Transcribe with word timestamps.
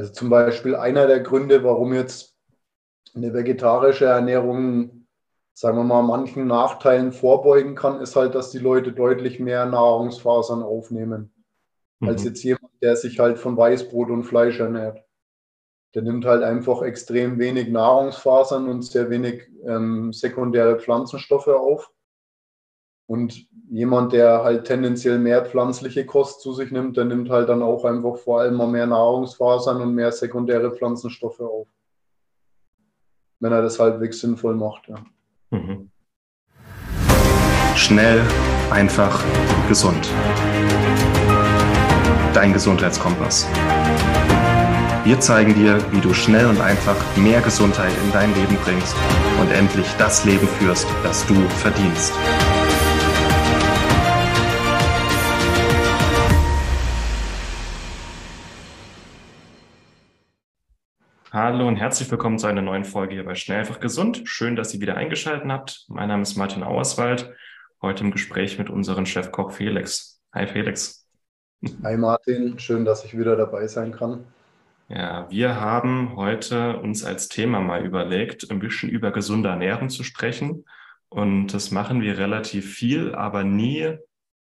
Also 0.00 0.14
zum 0.14 0.30
Beispiel 0.30 0.76
einer 0.76 1.06
der 1.06 1.20
Gründe, 1.20 1.62
warum 1.62 1.92
jetzt 1.92 2.34
eine 3.14 3.34
vegetarische 3.34 4.06
Ernährung, 4.06 5.06
sagen 5.52 5.76
wir 5.76 5.84
mal, 5.84 6.00
manchen 6.00 6.46
Nachteilen 6.46 7.12
vorbeugen 7.12 7.74
kann, 7.74 8.00
ist 8.00 8.16
halt, 8.16 8.34
dass 8.34 8.50
die 8.50 8.60
Leute 8.60 8.92
deutlich 8.92 9.40
mehr 9.40 9.66
Nahrungsfasern 9.66 10.62
aufnehmen, 10.62 11.34
mhm. 11.98 12.08
als 12.08 12.24
jetzt 12.24 12.42
jemand, 12.42 12.72
der 12.80 12.96
sich 12.96 13.18
halt 13.18 13.38
von 13.38 13.58
Weißbrot 13.58 14.08
und 14.08 14.24
Fleisch 14.24 14.58
ernährt. 14.58 15.04
Der 15.94 16.00
nimmt 16.00 16.24
halt 16.24 16.44
einfach 16.44 16.80
extrem 16.80 17.38
wenig 17.38 17.68
Nahrungsfasern 17.68 18.70
und 18.70 18.86
sehr 18.86 19.10
wenig 19.10 19.50
ähm, 19.66 20.14
sekundäre 20.14 20.78
Pflanzenstoffe 20.78 21.48
auf. 21.48 21.92
Und 23.10 23.48
jemand, 23.68 24.12
der 24.12 24.44
halt 24.44 24.66
tendenziell 24.66 25.18
mehr 25.18 25.44
pflanzliche 25.44 26.06
Kost 26.06 26.42
zu 26.42 26.52
sich 26.52 26.70
nimmt, 26.70 26.96
der 26.96 27.06
nimmt 27.06 27.28
halt 27.28 27.48
dann 27.48 27.60
auch 27.60 27.84
einfach 27.84 28.16
vor 28.18 28.40
allem 28.40 28.54
mal 28.54 28.68
mehr 28.68 28.86
Nahrungsfasern 28.86 29.82
und 29.82 29.96
mehr 29.96 30.12
sekundäre 30.12 30.70
Pflanzenstoffe 30.70 31.40
auf. 31.40 31.66
Wenn 33.40 33.50
er 33.50 33.62
das 33.62 33.80
halbwegs 33.80 34.20
sinnvoll 34.20 34.54
macht, 34.54 34.86
ja. 34.86 34.94
Mhm. 35.50 35.90
Schnell, 37.74 38.22
einfach, 38.70 39.24
gesund. 39.66 40.08
Dein 42.32 42.52
Gesundheitskompass. 42.52 43.48
Wir 45.02 45.18
zeigen 45.18 45.54
dir, 45.54 45.78
wie 45.90 46.00
du 46.00 46.14
schnell 46.14 46.46
und 46.46 46.60
einfach 46.60 46.94
mehr 47.16 47.40
Gesundheit 47.40 47.92
in 48.04 48.12
dein 48.12 48.32
Leben 48.36 48.56
bringst 48.62 48.94
und 49.40 49.50
endlich 49.50 49.88
das 49.98 50.24
Leben 50.24 50.46
führst, 50.46 50.86
das 51.02 51.26
du 51.26 51.34
verdienst. 51.48 52.12
Hallo 61.32 61.68
und 61.68 61.76
herzlich 61.76 62.10
willkommen 62.10 62.40
zu 62.40 62.48
einer 62.48 62.60
neuen 62.60 62.84
Folge 62.84 63.14
hier 63.14 63.24
bei 63.24 63.36
Schnell 63.36 63.60
einfach 63.60 63.78
gesund. 63.78 64.22
Schön, 64.24 64.56
dass 64.56 64.74
ihr 64.74 64.80
wieder 64.80 64.96
eingeschaltet 64.96 65.48
habt. 65.48 65.84
Mein 65.86 66.08
Name 66.08 66.22
ist 66.22 66.34
Martin 66.34 66.64
Auerswald. 66.64 67.32
Heute 67.80 68.02
im 68.02 68.10
Gespräch 68.10 68.58
mit 68.58 68.68
unserem 68.68 69.06
Chefkoch 69.06 69.52
Felix. 69.52 70.20
Hi 70.34 70.48
Felix. 70.48 71.06
Hi 71.84 71.96
Martin, 71.96 72.58
schön, 72.58 72.84
dass 72.84 73.04
ich 73.04 73.16
wieder 73.16 73.36
dabei 73.36 73.68
sein 73.68 73.92
kann. 73.92 74.24
Ja, 74.88 75.30
wir 75.30 75.60
haben 75.60 76.16
heute 76.16 76.78
uns 76.78 77.04
als 77.04 77.28
Thema 77.28 77.60
mal 77.60 77.84
überlegt, 77.84 78.50
ein 78.50 78.58
bisschen 78.58 78.88
über 78.88 79.12
gesunde 79.12 79.50
Ernährung 79.50 79.88
zu 79.88 80.02
sprechen. 80.02 80.64
Und 81.10 81.54
das 81.54 81.70
machen 81.70 82.00
wir 82.00 82.18
relativ 82.18 82.74
viel, 82.74 83.14
aber 83.14 83.44
nie, 83.44 83.96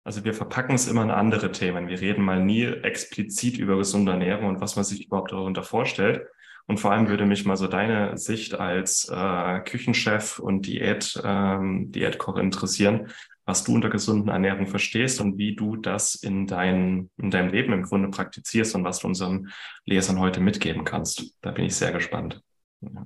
also 0.04 0.23
wir 0.23 0.34
verpacken 0.34 0.73
es 0.73 0.88
immer 0.88 1.04
in 1.04 1.12
andere 1.12 1.52
Themen. 1.52 1.90
Wir 1.90 2.02
reden 2.02 2.23
mal 2.23 2.44
nie 2.44 2.66
explizit 2.66 3.60
über 3.60 3.78
gesunde 3.78 4.14
Ernährung 4.14 4.48
und 4.48 4.62
was 4.62 4.76
man 4.76 4.84
sich 4.84 5.06
überhaupt 5.06 5.32
darunter 5.32 5.62
vorstellt. 5.62 6.26
Und 6.72 6.77
vor 6.77 6.94
allem 6.94 7.09
würde 7.09 7.25
mich 7.25 7.44
mal 7.44 7.58
so 7.58 7.67
deine 7.67 8.17
Sicht 8.17 8.58
als 8.58 9.09
äh, 9.11 9.59
Küchenchef 9.59 10.39
und 10.39 10.67
Diät, 10.67 11.22
ähm, 11.22 11.91
Diätkoch 11.91 12.38
interessieren, 12.38 13.09
was 13.44 13.66
du 13.66 13.75
unter 13.75 13.89
gesunden 13.89 14.30
Ernährung 14.30 14.67
verstehst 14.67 15.19
und 15.19 15.38
wie 15.38 15.53
du 15.53 15.75
das 15.75 16.16
in, 16.16 16.47
dein, 16.47 17.09
in 17.17 17.30
deinem 17.30 17.49
Leben 17.49 17.73
im 17.73 17.83
Grunde 17.83 18.08
praktizierst 18.08 18.73
und 18.73 18.86
was 18.86 18.99
du 18.99 19.08
unseren 19.08 19.49
Lesern 19.83 20.17
heute 20.17 20.39
mitgeben 20.39 20.86
kannst. 20.86 21.36
Da 21.42 21.52
bin 21.52 21.66
ich 21.66 21.75
sehr 21.75 21.92
gespannt. 21.92 22.42
Ja. 22.80 23.05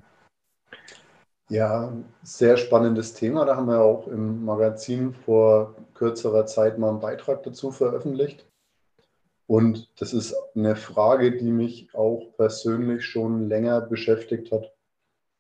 Ja, 1.49 1.91
sehr 2.21 2.57
spannendes 2.57 3.15
Thema. 3.15 3.45
Da 3.45 3.55
haben 3.55 3.67
wir 3.67 3.81
auch 3.81 4.07
im 4.07 4.45
Magazin 4.45 5.15
vor 5.15 5.75
kürzerer 5.95 6.45
Zeit 6.45 6.77
mal 6.77 6.89
einen 6.89 6.99
Beitrag 6.99 7.41
dazu 7.41 7.71
veröffentlicht. 7.71 8.45
Und 9.47 9.91
das 10.01 10.13
ist 10.13 10.35
eine 10.55 10.75
Frage, 10.75 11.37
die 11.37 11.51
mich 11.51 11.93
auch 11.93 12.33
persönlich 12.35 13.05
schon 13.05 13.47
länger 13.47 13.81
beschäftigt 13.81 14.51
hat. 14.51 14.73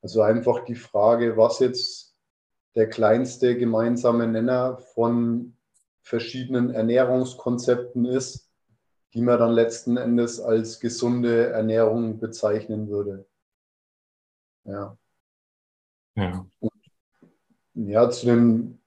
Also 0.01 0.21
einfach 0.21 0.63
die 0.65 0.75
Frage, 0.75 1.37
was 1.37 1.59
jetzt 1.59 2.15
der 2.75 2.87
kleinste 2.89 3.57
gemeinsame 3.57 4.27
Nenner 4.27 4.77
von 4.77 5.57
verschiedenen 6.01 6.69
Ernährungskonzepten 6.69 8.05
ist, 8.05 8.51
die 9.15 9.21
man 9.21 9.39
dann 9.39 9.51
letzten 9.53 9.97
Endes 9.97 10.39
als 10.39 10.79
gesunde 10.79 11.47
Ernährung 11.47 12.19
bezeichnen 12.19 12.89
würde. 12.89 13.25
Ja. 14.65 14.97
Ja. 16.15 16.45
Und, 16.59 16.71
ja, 17.73 18.09
zu 18.09 18.27
dem, 18.27 18.79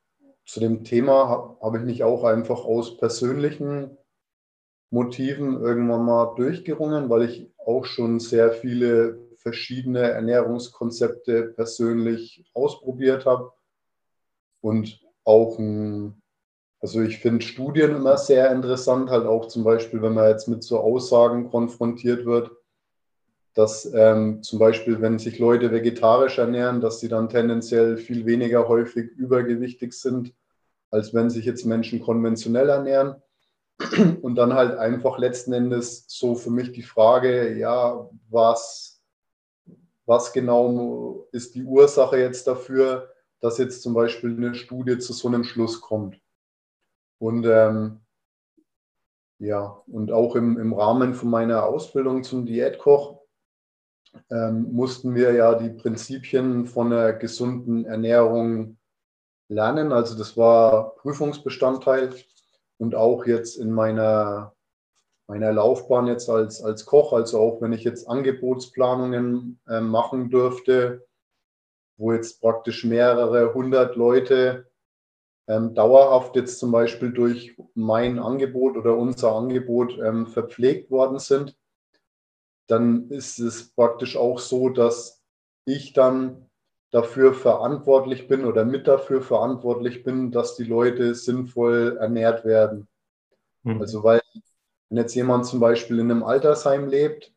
zu 0.47 0.61
dem 0.61 0.85
Thema 0.85 1.29
habe 1.29 1.59
hab 1.61 1.75
ich 1.75 1.83
mich 1.83 2.05
auch 2.05 2.25
einfach 2.25 2.65
aus 2.65 2.97
persönlichen 2.97 3.98
Motiven 4.91 5.61
irgendwann 5.61 6.05
mal 6.05 6.35
durchgerungen, 6.37 7.11
weil 7.11 7.23
ich 7.23 7.51
auch 7.59 7.85
schon 7.85 8.21
sehr 8.21 8.53
viele 8.53 9.19
verschiedene 9.37 10.01
Ernährungskonzepte 10.01 11.55
persönlich 11.55 12.45
ausprobiert 12.55 13.27
habe 13.27 13.53
und 14.61 15.01
auch 15.25 15.59
ein, 15.59 16.21
also 16.81 17.01
ich 17.03 17.19
finde 17.19 17.45
Studien 17.45 17.95
immer 17.95 18.17
sehr 18.17 18.51
interessant, 18.51 19.11
halt 19.11 19.27
auch 19.27 19.47
zum 19.47 19.65
Beispiel, 19.65 20.03
wenn 20.03 20.15
man 20.15 20.29
jetzt 20.29 20.49
mit 20.49 20.63
so 20.65 20.81
Aussagen 20.81 21.51
konfrontiert 21.51 22.25
wird, 22.25 22.51
dass 23.55 23.93
ähm, 23.93 24.43
zum 24.43 24.59
Beispiel, 24.59 25.01
wenn 25.01 25.19
sich 25.19 25.39
Leute 25.39 25.73
vegetarisch 25.73 26.39
ernähren, 26.39 26.81
dass 26.81 27.01
sie 27.01 27.09
dann 27.09 27.29
tendenziell 27.29 27.97
viel 27.97 28.25
weniger 28.25 28.69
häufig 28.69 29.11
übergewichtig 29.17 29.93
sind, 29.93 30.33
als 30.91 31.13
wenn 31.13 31.29
sich 31.29 31.45
jetzt 31.45 31.67
Menschen 31.67 32.01
konventionell 32.01 32.69
ernähren. 32.69 33.17
Und 34.23 34.35
dann 34.35 34.55
halt 34.55 34.77
einfach 34.77 35.19
letzten 35.19 35.53
Endes 35.53 36.05
so 36.09 36.35
für 36.35 36.51
mich 36.51 36.73
die 36.73 36.83
Frage, 36.83 37.57
ja, 37.57 38.09
was, 38.29 39.01
was 40.05 40.33
genau 40.33 41.29
ist 41.33 41.55
die 41.55 41.65
Ursache 41.65 42.19
jetzt 42.19 42.47
dafür, 42.47 43.13
dass 43.41 43.59
jetzt 43.59 43.83
zum 43.83 43.95
Beispiel 43.95 44.37
eine 44.37 44.55
Studie 44.55 44.99
zu 44.99 45.13
so 45.13 45.29
einem 45.29 45.45
Schluss 45.45 45.81
kommt. 45.81 46.21
Und 47.19 47.47
ähm, 47.47 48.01
ja, 49.39 49.81
und 49.87 50.11
auch 50.11 50.35
im, 50.35 50.59
im 50.59 50.73
Rahmen 50.73 51.15
von 51.15 51.31
meiner 51.31 51.65
Ausbildung 51.65 52.25
zum 52.25 52.47
Diätkoch 52.47 53.21
ähm, 54.31 54.73
mussten 54.73 55.15
wir 55.15 55.33
ja 55.33 55.55
die 55.55 55.71
Prinzipien 55.71 56.67
von 56.67 56.93
einer 56.93 57.13
gesunden 57.13 57.85
Ernährung 57.85 58.79
lernen. 59.49 59.93
Also 59.93 60.19
das 60.19 60.37
war 60.37 60.97
Prüfungsbestandteil 60.97 62.11
und 62.79 62.95
auch 62.95 63.27
jetzt 63.27 63.57
in 63.57 63.73
meiner, 63.73 64.55
meiner 65.27 65.53
Laufbahn 65.53 66.07
jetzt 66.07 66.31
als, 66.31 66.63
als 66.63 66.87
Koch, 66.87 67.13
also 67.13 67.39
auch 67.41 67.61
wenn 67.61 67.73
ich 67.73 67.85
jetzt 67.85 68.09
Angebotsplanungen 68.09 69.61
äh, 69.69 69.81
machen 69.81 70.31
dürfte, 70.31 71.07
wo 71.99 72.13
jetzt 72.13 72.41
praktisch 72.41 72.85
mehrere 72.85 73.53
hundert 73.55 73.97
Leute 73.97 74.71
ähm, 75.49 75.75
dauerhaft 75.75 76.37
jetzt 76.37 76.59
zum 76.59 76.71
Beispiel 76.71 77.11
durch 77.11 77.57
mein 77.75 78.19
Angebot 78.19 78.77
oder 78.77 78.97
unser 78.97 79.33
Angebot 79.35 79.99
ähm, 79.99 80.27
verpflegt 80.27 80.91
worden 80.91 81.19
sind, 81.19 81.57
dann 82.69 83.11
ist 83.11 83.39
es 83.39 83.73
praktisch 83.73 84.17
auch 84.17 84.39
so, 84.39 84.69
dass 84.69 85.23
ich 85.65 85.95
dann 85.95 86.48
dafür 86.91 87.35
verantwortlich 87.35 88.29
bin 88.29 88.45
oder 88.45 88.65
mit 88.65 88.87
dafür 88.87 89.23
verantwortlich 89.23 90.05
bin, 90.05 90.31
dass 90.31 90.57
die 90.57 90.65
Leute 90.65 91.15
sinnvoll 91.15 91.99
ernährt 92.01 92.45
werden. 92.45 92.89
Mhm. 93.63 93.81
Also 93.81 94.03
weil 94.05 94.23
wenn 94.89 94.99
jetzt 94.99 95.15
jemand 95.15 95.47
zum 95.47 95.61
Beispiel 95.61 95.99
in 95.99 96.11
einem 96.11 96.23
Altersheim 96.23 96.89
lebt, 96.89 97.33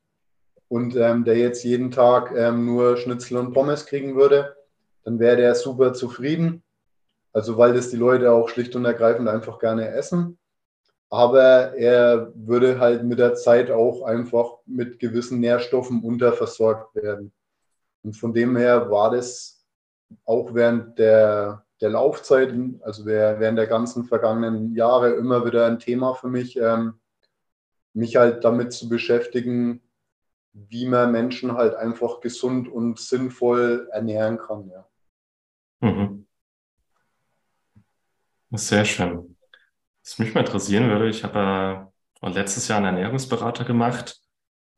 und 0.72 0.96
ähm, 0.96 1.26
der 1.26 1.36
jetzt 1.36 1.66
jeden 1.66 1.92
Tag 1.92 2.32
ähm, 2.34 2.66
nur 2.66 2.96
Schnitzel 2.96 3.36
und 3.36 3.52
Pommes 3.52 3.86
kriegen 3.88 4.16
würde, 4.16 4.56
dann 5.04 5.20
wäre 5.20 5.36
der 5.36 5.54
super 5.54 5.92
zufrieden. 5.92 6.64
Also 7.34 7.58
weil 7.58 7.74
das 7.74 7.90
die 7.90 7.98
Leute 7.98 8.32
auch 8.32 8.48
schlicht 8.48 8.74
und 8.78 8.86
ergreifend 8.86 9.28
einfach 9.28 9.60
gerne 9.60 9.90
essen. 9.90 10.38
Aber 11.10 11.76
er 11.76 12.32
würde 12.36 12.80
halt 12.80 13.04
mit 13.04 13.20
der 13.20 13.36
Zeit 13.36 13.70
auch 13.70 14.04
einfach 14.04 14.60
mit 14.66 15.00
gewissen 15.00 15.42
Nährstoffen 15.42 16.04
unterversorgt 16.04 16.96
werden. 16.96 17.34
Und 18.04 18.14
von 18.14 18.34
dem 18.34 18.58
her 18.58 18.90
war 18.90 19.12
das 19.12 19.66
auch 20.26 20.54
während 20.54 20.98
der, 21.00 21.66
der 21.80 21.90
Laufzeit, 21.90 22.54
also 22.82 23.06
während 23.06 23.58
der 23.58 23.68
ganzen 23.68 24.06
vergangenen 24.06 24.76
Jahre 24.76 25.12
immer 25.12 25.46
wieder 25.46 25.68
ein 25.68 25.80
Thema 25.80 26.14
für 26.14 26.28
mich, 26.28 26.58
ähm, 26.58 27.00
mich 27.94 28.16
halt 28.16 28.44
damit 28.44 28.74
zu 28.74 28.90
beschäftigen, 28.90 29.82
wie 30.54 30.86
man 30.86 31.12
Menschen 31.12 31.54
halt 31.54 31.76
einfach 31.76 32.20
gesund 32.20 32.68
und 32.68 33.00
sinnvoll 33.00 33.90
ernähren 33.92 34.38
kann. 34.38 34.70
Ja. 34.70 34.88
Mhm. 35.80 36.28
Sehr 38.52 38.86
schön. 38.86 39.38
Was 40.04 40.20
mich 40.20 40.34
mal 40.34 40.42
interessieren 40.42 40.90
würde, 40.90 41.08
ich 41.08 41.24
habe 41.24 41.90
äh, 42.22 42.30
letztes 42.30 42.68
Jahr 42.68 42.78
einen 42.80 42.98
Ernährungsberater 42.98 43.64
gemacht 43.64 44.21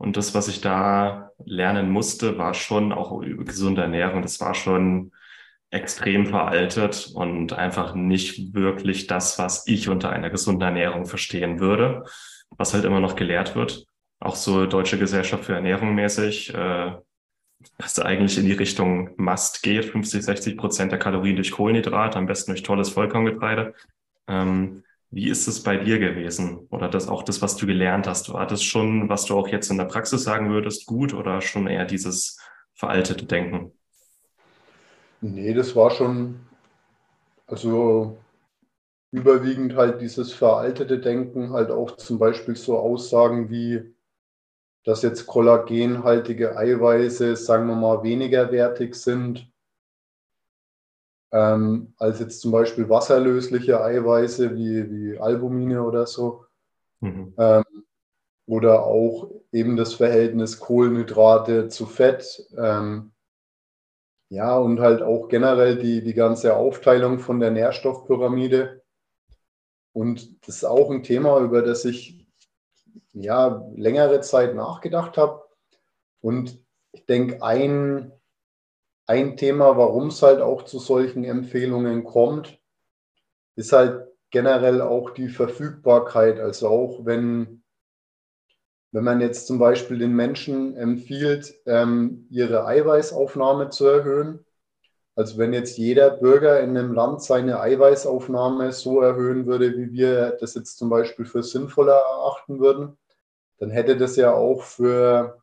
und 0.04 0.18
das, 0.18 0.36
was 0.36 0.50
ich 0.50 0.60
da 0.60 1.32
lernen 1.46 1.90
musste, 1.90 2.38
war 2.38 2.54
schon 2.54 2.92
auch 2.92 3.22
über 3.22 3.46
gesunde 3.46 3.84
Ernährung. 3.84 4.22
Das 4.22 4.42
war 4.42 4.54
schon 4.54 5.14
extrem 5.70 6.26
veraltet 6.26 7.10
und 7.16 7.54
einfach 7.54 7.96
nicht 7.96 8.54
wirklich 8.54 9.08
das, 9.08 9.40
was 9.40 9.66
ich 9.66 9.88
unter 9.88 10.10
einer 10.10 10.30
gesunden 10.30 10.62
Ernährung 10.62 11.06
verstehen 11.06 11.62
würde, 11.62 12.04
was 12.50 12.74
halt 12.74 12.84
immer 12.84 13.00
noch 13.00 13.16
gelehrt 13.16 13.56
wird. 13.56 13.86
auch 14.20 14.36
so 14.36 14.66
Deutsche 14.66 14.98
Gesellschaft 15.00 15.46
für 15.46 15.56
Ernährung 15.56 15.96
mäßig, 15.96 16.54
äh, 16.54 16.94
dass 17.78 18.00
eigentlich 18.00 18.38
in 18.38 18.46
die 18.46 18.54
Richtung 18.54 19.12
Must 19.18 19.64
geht, 19.64 19.86
50, 19.86 20.22
60 20.22 20.58
Prozent 20.58 20.92
der 20.92 21.00
Kalorien 21.00 21.38
durch 21.38 21.52
Kohlenhydrat, 21.52 22.18
am 22.18 22.26
besten 22.26 22.52
durch 22.52 22.64
tolles 22.64 22.90
Vollkorngetreide. 22.90 23.74
Ähm, 24.28 24.84
wie 25.14 25.30
ist 25.30 25.48
es 25.48 25.62
bei 25.62 25.78
dir 25.78 26.00
gewesen? 26.00 26.66
Oder 26.72 26.90
das 26.90 27.08
auch 27.08 27.22
das, 27.22 27.42
was 27.44 27.56
du 27.56 27.68
gelernt 27.68 28.08
hast? 28.08 28.34
War 28.34 28.48
das 28.48 28.64
schon, 28.64 29.10
was 29.10 29.26
du 29.26 29.38
auch 29.38 29.48
jetzt 29.48 29.70
in 29.70 29.78
der 29.78 29.86
Praxis 29.86 30.24
sagen 30.24 30.50
würdest, 30.50 30.88
gut 30.88 31.14
oder 31.14 31.40
schon 31.40 31.68
eher 31.68 31.86
dieses 31.86 32.40
veraltete 32.74 33.26
Denken? 33.26 33.72
Nee, 35.22 35.54
das 35.54 35.76
war 35.76 35.92
schon, 35.92 36.40
also 37.46 38.18
überwiegend 39.12 39.76
halt 39.76 40.02
dieses 40.02 40.34
veraltete 40.34 41.00
Denken, 41.00 41.54
halt 41.54 41.70
auch 41.70 41.96
zum 41.98 42.18
Beispiel 42.18 42.56
so 42.56 42.80
Aussagen 42.80 43.52
wie, 43.52 43.94
dass 44.84 45.04
jetzt 45.04 45.28
kollagenhaltige 45.28 46.58
Eiweiße, 46.58 47.36
sagen 47.36 47.68
wir 47.68 47.76
mal, 47.76 48.02
weniger 48.02 48.52
wertig 48.52 48.96
sind 48.96 49.53
ähm, 51.34 51.94
als 51.98 52.20
jetzt 52.20 52.42
zum 52.42 52.52
Beispiel 52.52 52.88
wasserlösliche 52.90 53.84
Eiweiße 53.84 54.56
wie, 54.56 54.90
wie 54.90 55.20
Albumine 55.20 55.84
oder 55.84 56.06
so. 56.06 56.46
Mhm. 57.02 57.34
Ähm, 57.38 57.64
oder 58.46 58.86
auch 58.86 59.32
eben 59.52 59.76
das 59.76 59.96
Verhältnis 59.96 60.60
Kohlenhydrate 60.60 61.70
zu 61.70 61.88
Fett. 61.88 62.48
Ähm, 62.56 63.14
ja, 64.30 64.58
und 64.58 64.80
halt 64.80 65.02
auch 65.02 65.28
generell 65.28 65.78
die, 65.78 66.04
die 66.04 66.14
ganze 66.14 66.56
Aufteilung 66.56 67.20
von 67.20 67.40
der 67.40 67.52
Nährstoffpyramide. 67.52 68.84
Und 69.92 70.48
das 70.48 70.58
ist 70.58 70.66
auch 70.66 70.92
ein 70.92 71.04
Thema, 71.04 71.40
über 71.40 71.62
das 71.62 71.86
ich 71.86 72.28
ja, 73.14 73.64
längere 73.76 74.22
Zeit 74.22 74.56
nachgedacht 74.56 75.18
habe. 75.18 75.44
Und 76.22 76.60
ich 76.92 77.06
denke, 77.06 77.42
ein, 77.42 78.12
ein 79.06 79.38
Thema, 79.38 79.78
warum 79.78 80.08
es 80.08 80.22
halt 80.22 80.42
auch 80.42 80.64
zu 80.64 80.80
solchen 80.80 81.24
Empfehlungen 81.24 82.04
kommt, 82.04 82.60
ist 83.56 83.74
halt 83.74 84.08
generell 84.32 84.82
auch 84.82 85.12
die 85.12 85.30
Verfügbarkeit. 85.30 86.40
Also 86.40 86.68
auch 86.68 87.06
wenn, 87.06 87.64
wenn 88.92 89.04
man 89.04 89.22
jetzt 89.22 89.48
zum 89.48 89.60
Beispiel 89.60 90.00
den 90.00 90.14
Menschen 90.16 90.76
empfiehlt, 90.76 91.54
ähm, 91.66 92.28
ihre 92.30 92.66
Eiweißaufnahme 92.66 93.70
zu 93.70 93.86
erhöhen, 93.88 94.46
also 95.16 95.38
wenn 95.38 95.54
jetzt 95.54 95.78
jeder 95.78 96.10
Bürger 96.10 96.60
in 96.62 96.76
einem 96.76 96.94
Land 96.94 97.22
seine 97.22 97.60
Eiweißaufnahme 97.60 98.72
so 98.72 99.02
erhöhen 99.02 99.46
würde, 99.46 99.78
wie 99.78 99.92
wir 99.92 100.38
das 100.40 100.56
jetzt 100.56 100.78
zum 100.80 100.90
Beispiel 100.90 101.26
für 101.26 101.44
sinnvoller 101.44 101.94
erachten 101.94 102.60
würden, 102.60 102.98
dann 103.60 103.70
hätte 103.70 103.96
das 103.96 104.16
ja 104.16 104.34
auch 104.34 104.64
für, 104.64 105.43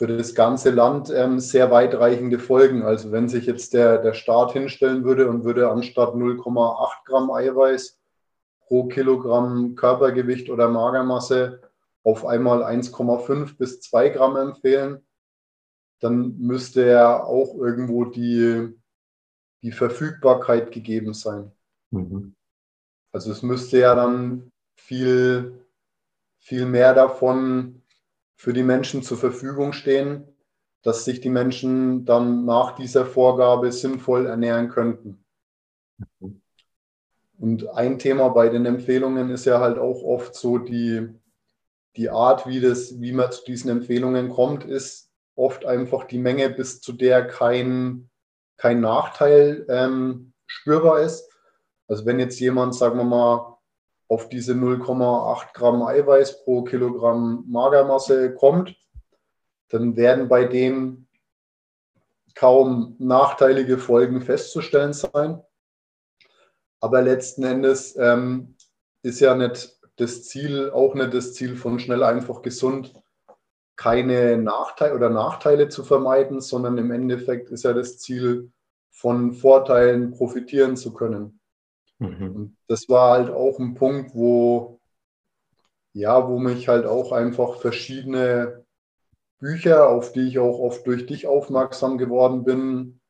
für 0.00 0.06
das 0.06 0.34
ganze 0.34 0.70
Land 0.70 1.10
ähm, 1.10 1.40
sehr 1.40 1.70
weitreichende 1.70 2.38
Folgen. 2.38 2.84
Also 2.84 3.12
wenn 3.12 3.28
sich 3.28 3.44
jetzt 3.44 3.74
der, 3.74 3.98
der 3.98 4.14
Staat 4.14 4.54
hinstellen 4.54 5.04
würde 5.04 5.28
und 5.28 5.44
würde 5.44 5.70
anstatt 5.70 6.14
0,8 6.14 7.04
Gramm 7.04 7.30
Eiweiß 7.30 8.00
pro 8.62 8.84
Kilogramm 8.86 9.74
Körpergewicht 9.74 10.48
oder 10.48 10.70
Magermasse 10.70 11.60
auf 12.02 12.24
einmal 12.24 12.64
1,5 12.64 13.58
bis 13.58 13.82
2 13.82 14.08
Gramm 14.08 14.36
empfehlen, 14.36 15.06
dann 15.98 16.34
müsste 16.38 16.86
ja 16.86 17.22
auch 17.22 17.54
irgendwo 17.56 18.06
die, 18.06 18.74
die 19.60 19.72
Verfügbarkeit 19.72 20.72
gegeben 20.72 21.12
sein. 21.12 21.52
Mhm. 21.90 22.34
Also 23.12 23.32
es 23.32 23.42
müsste 23.42 23.80
ja 23.80 23.94
dann 23.94 24.50
viel, 24.76 25.62
viel 26.38 26.64
mehr 26.64 26.94
davon 26.94 27.79
für 28.40 28.54
die 28.54 28.62
Menschen 28.62 29.02
zur 29.02 29.18
Verfügung 29.18 29.74
stehen, 29.74 30.26
dass 30.80 31.04
sich 31.04 31.20
die 31.20 31.28
Menschen 31.28 32.06
dann 32.06 32.46
nach 32.46 32.74
dieser 32.74 33.04
Vorgabe 33.04 33.70
sinnvoll 33.70 34.24
ernähren 34.24 34.70
könnten. 34.70 35.22
Und 37.38 37.68
ein 37.68 37.98
Thema 37.98 38.30
bei 38.30 38.48
den 38.48 38.64
Empfehlungen 38.64 39.28
ist 39.28 39.44
ja 39.44 39.60
halt 39.60 39.76
auch 39.76 40.02
oft 40.02 40.34
so 40.34 40.56
die, 40.56 41.06
die 41.96 42.08
Art, 42.08 42.46
wie, 42.46 42.62
das, 42.62 42.98
wie 42.98 43.12
man 43.12 43.30
zu 43.30 43.44
diesen 43.44 43.68
Empfehlungen 43.68 44.30
kommt, 44.30 44.64
ist 44.64 45.10
oft 45.34 45.66
einfach 45.66 46.04
die 46.04 46.18
Menge, 46.18 46.48
bis 46.48 46.80
zu 46.80 46.94
der 46.94 47.26
kein, 47.26 48.08
kein 48.56 48.80
Nachteil 48.80 49.66
ähm, 49.68 50.32
spürbar 50.46 51.00
ist. 51.02 51.30
Also 51.88 52.06
wenn 52.06 52.18
jetzt 52.18 52.40
jemand, 52.40 52.74
sagen 52.74 52.96
wir 52.96 53.04
mal, 53.04 53.58
auf 54.10 54.28
diese 54.28 54.54
0,8 54.54 55.54
Gramm 55.54 55.82
Eiweiß 55.82 56.42
pro 56.42 56.64
Kilogramm 56.64 57.44
Magermasse 57.46 58.34
kommt, 58.34 58.76
dann 59.68 59.96
werden 59.96 60.28
bei 60.28 60.46
dem 60.46 61.06
kaum 62.34 62.96
nachteilige 62.98 63.78
Folgen 63.78 64.20
festzustellen 64.20 64.92
sein. 64.92 65.40
Aber 66.80 67.02
letzten 67.02 67.44
Endes 67.44 67.96
ähm, 67.96 68.56
ist 69.02 69.20
ja 69.20 69.36
nicht 69.36 69.78
das 69.94 70.24
Ziel, 70.24 70.70
auch 70.70 70.94
nicht 70.94 71.14
das 71.14 71.34
Ziel 71.34 71.54
von 71.54 71.78
schnell 71.78 72.02
einfach 72.02 72.42
gesund, 72.42 72.94
keine 73.76 74.38
Nachteile 74.38 74.94
oder 74.96 75.08
Nachteile 75.08 75.68
zu 75.68 75.84
vermeiden, 75.84 76.40
sondern 76.40 76.78
im 76.78 76.90
Endeffekt 76.90 77.50
ist 77.50 77.62
ja 77.62 77.72
das 77.72 77.98
Ziel, 77.98 78.50
von 78.90 79.32
Vorteilen 79.32 80.10
profitieren 80.10 80.76
zu 80.76 80.92
können. 80.92 81.39
Mhm. 82.00 82.34
Und 82.34 82.56
das 82.66 82.88
war 82.88 83.12
halt 83.12 83.30
auch 83.30 83.58
ein 83.58 83.74
Punkt, 83.74 84.14
wo, 84.14 84.80
ja, 85.92 86.28
wo 86.28 86.38
mich 86.38 86.66
halt 86.66 86.86
auch 86.86 87.12
einfach 87.12 87.60
verschiedene 87.60 88.64
Bücher, 89.38 89.88
auf 89.88 90.12
die 90.12 90.26
ich 90.28 90.38
auch 90.38 90.58
oft 90.58 90.86
durch 90.86 91.06
dich 91.06 91.26
aufmerksam 91.26 91.98
geworden 91.98 92.44
bin, 92.44 93.00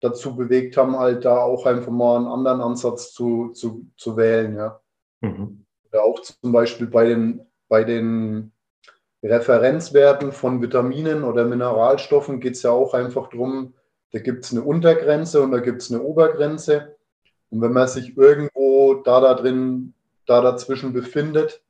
dazu 0.00 0.36
bewegt 0.36 0.76
haben, 0.76 0.98
halt 0.98 1.24
da 1.24 1.38
auch 1.40 1.66
einfach 1.66 1.90
mal 1.90 2.16
einen 2.16 2.26
anderen 2.26 2.60
Ansatz 2.60 3.12
zu, 3.12 3.50
zu, 3.50 3.86
zu 3.96 4.16
wählen, 4.16 4.56
ja. 4.56 4.80
Mhm. 5.20 5.64
Oder 5.90 6.04
auch 6.04 6.20
zum 6.20 6.52
Beispiel 6.52 6.86
bei 6.86 7.06
den, 7.06 7.46
bei 7.68 7.84
den 7.84 8.52
Referenzwerten 9.22 10.32
von 10.32 10.60
Vitaminen 10.60 11.24
oder 11.24 11.44
Mineralstoffen 11.44 12.40
geht 12.40 12.54
es 12.54 12.62
ja 12.62 12.70
auch 12.70 12.92
einfach 12.92 13.28
darum, 13.28 13.74
da 14.12 14.18
gibt 14.18 14.44
es 14.44 14.52
eine 14.52 14.62
Untergrenze 14.62 15.42
und 15.42 15.50
da 15.52 15.58
gibt 15.58 15.82
es 15.82 15.90
eine 15.90 16.02
Obergrenze. 16.02 16.95
Und 17.50 17.60
wenn 17.60 17.72
man 17.72 17.88
sich 17.88 18.16
irgendwo 18.16 18.94
da, 18.94 19.20
da 19.20 19.34
drin, 19.34 19.94
da 20.26 20.40
dazwischen 20.40 20.92
befindet, 20.92 21.62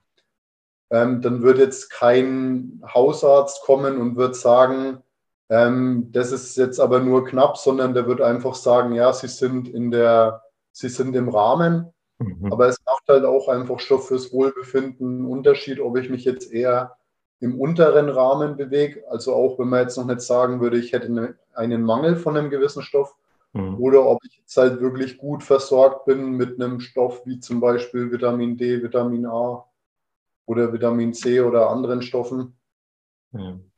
ähm, 0.91 1.21
dann 1.21 1.43
wird 1.43 1.59
jetzt 1.59 1.91
kein 1.91 2.83
Hausarzt 2.95 3.63
kommen 3.63 3.99
und 3.99 4.17
wird 4.17 4.37
sagen, 4.37 5.03
ähm, 5.49 6.09
das 6.13 6.33
ist 6.33 6.57
jetzt 6.57 6.81
aber 6.81 7.01
nur 7.01 7.25
knapp, 7.25 7.57
sondern 7.57 7.95
der 7.95 8.07
wird 8.07 8.21
einfach 8.21 8.55
sagen, 8.55 8.93
ja, 8.93 9.13
sie 9.13 9.29
sind 9.29 9.69
in 9.69 9.91
der, 9.91 10.43
sie 10.73 10.89
sind 10.89 11.15
im 11.15 11.29
Rahmen. 11.29 11.93
Mhm. 12.19 12.53
Aber 12.53 12.67
es 12.67 12.79
macht 12.85 13.05
halt 13.09 13.25
auch 13.25 13.49
einfach 13.49 13.79
Stoff 13.79 14.09
fürs 14.09 14.33
Wohlbefinden 14.33 15.19
einen 15.19 15.27
Unterschied, 15.27 15.81
ob 15.81 15.97
ich 15.99 16.09
mich 16.09 16.25
jetzt 16.25 16.53
eher 16.53 16.97
im 17.41 17.61
unteren 17.61 18.09
Rahmen 18.09 18.57
bewege. 18.57 19.05
Also 19.11 19.35
auch 19.35 19.59
wenn 19.59 19.69
man 19.69 19.83
jetzt 19.83 19.97
noch 19.97 20.07
nicht 20.07 20.23
sagen 20.23 20.61
würde, 20.61 20.79
ich 20.79 20.93
hätte 20.93 21.07
eine, 21.07 21.35
einen 21.55 21.83
Mangel 21.83 22.17
von 22.17 22.37
einem 22.37 22.51
gewissen 22.51 22.83
Stoff. 22.83 23.15
Mhm. 23.53 23.79
Oder 23.81 24.07
ob 24.07 24.25
ich 24.25 24.39
jetzt 24.39 24.57
halt 24.57 24.81
wirklich 24.81 25.19
gut 25.19 25.43
versorgt 25.43 26.05
bin 26.05 26.33
mit 26.33 26.61
einem 26.61 26.81
Stoff 26.81 27.25
wie 27.27 27.41
zum 27.41 27.61
Beispiel 27.61 28.11
Vitamin 28.11 28.57
D, 28.57 28.83
Vitamin 28.83 29.27
A 29.27 29.65
oder 30.47 30.73
Vitamin 30.73 31.15
C 31.15 31.41
oder 31.41 31.71
anderen 31.71 32.03
Stoffen. 32.03 32.57
Mhm. 33.33 33.71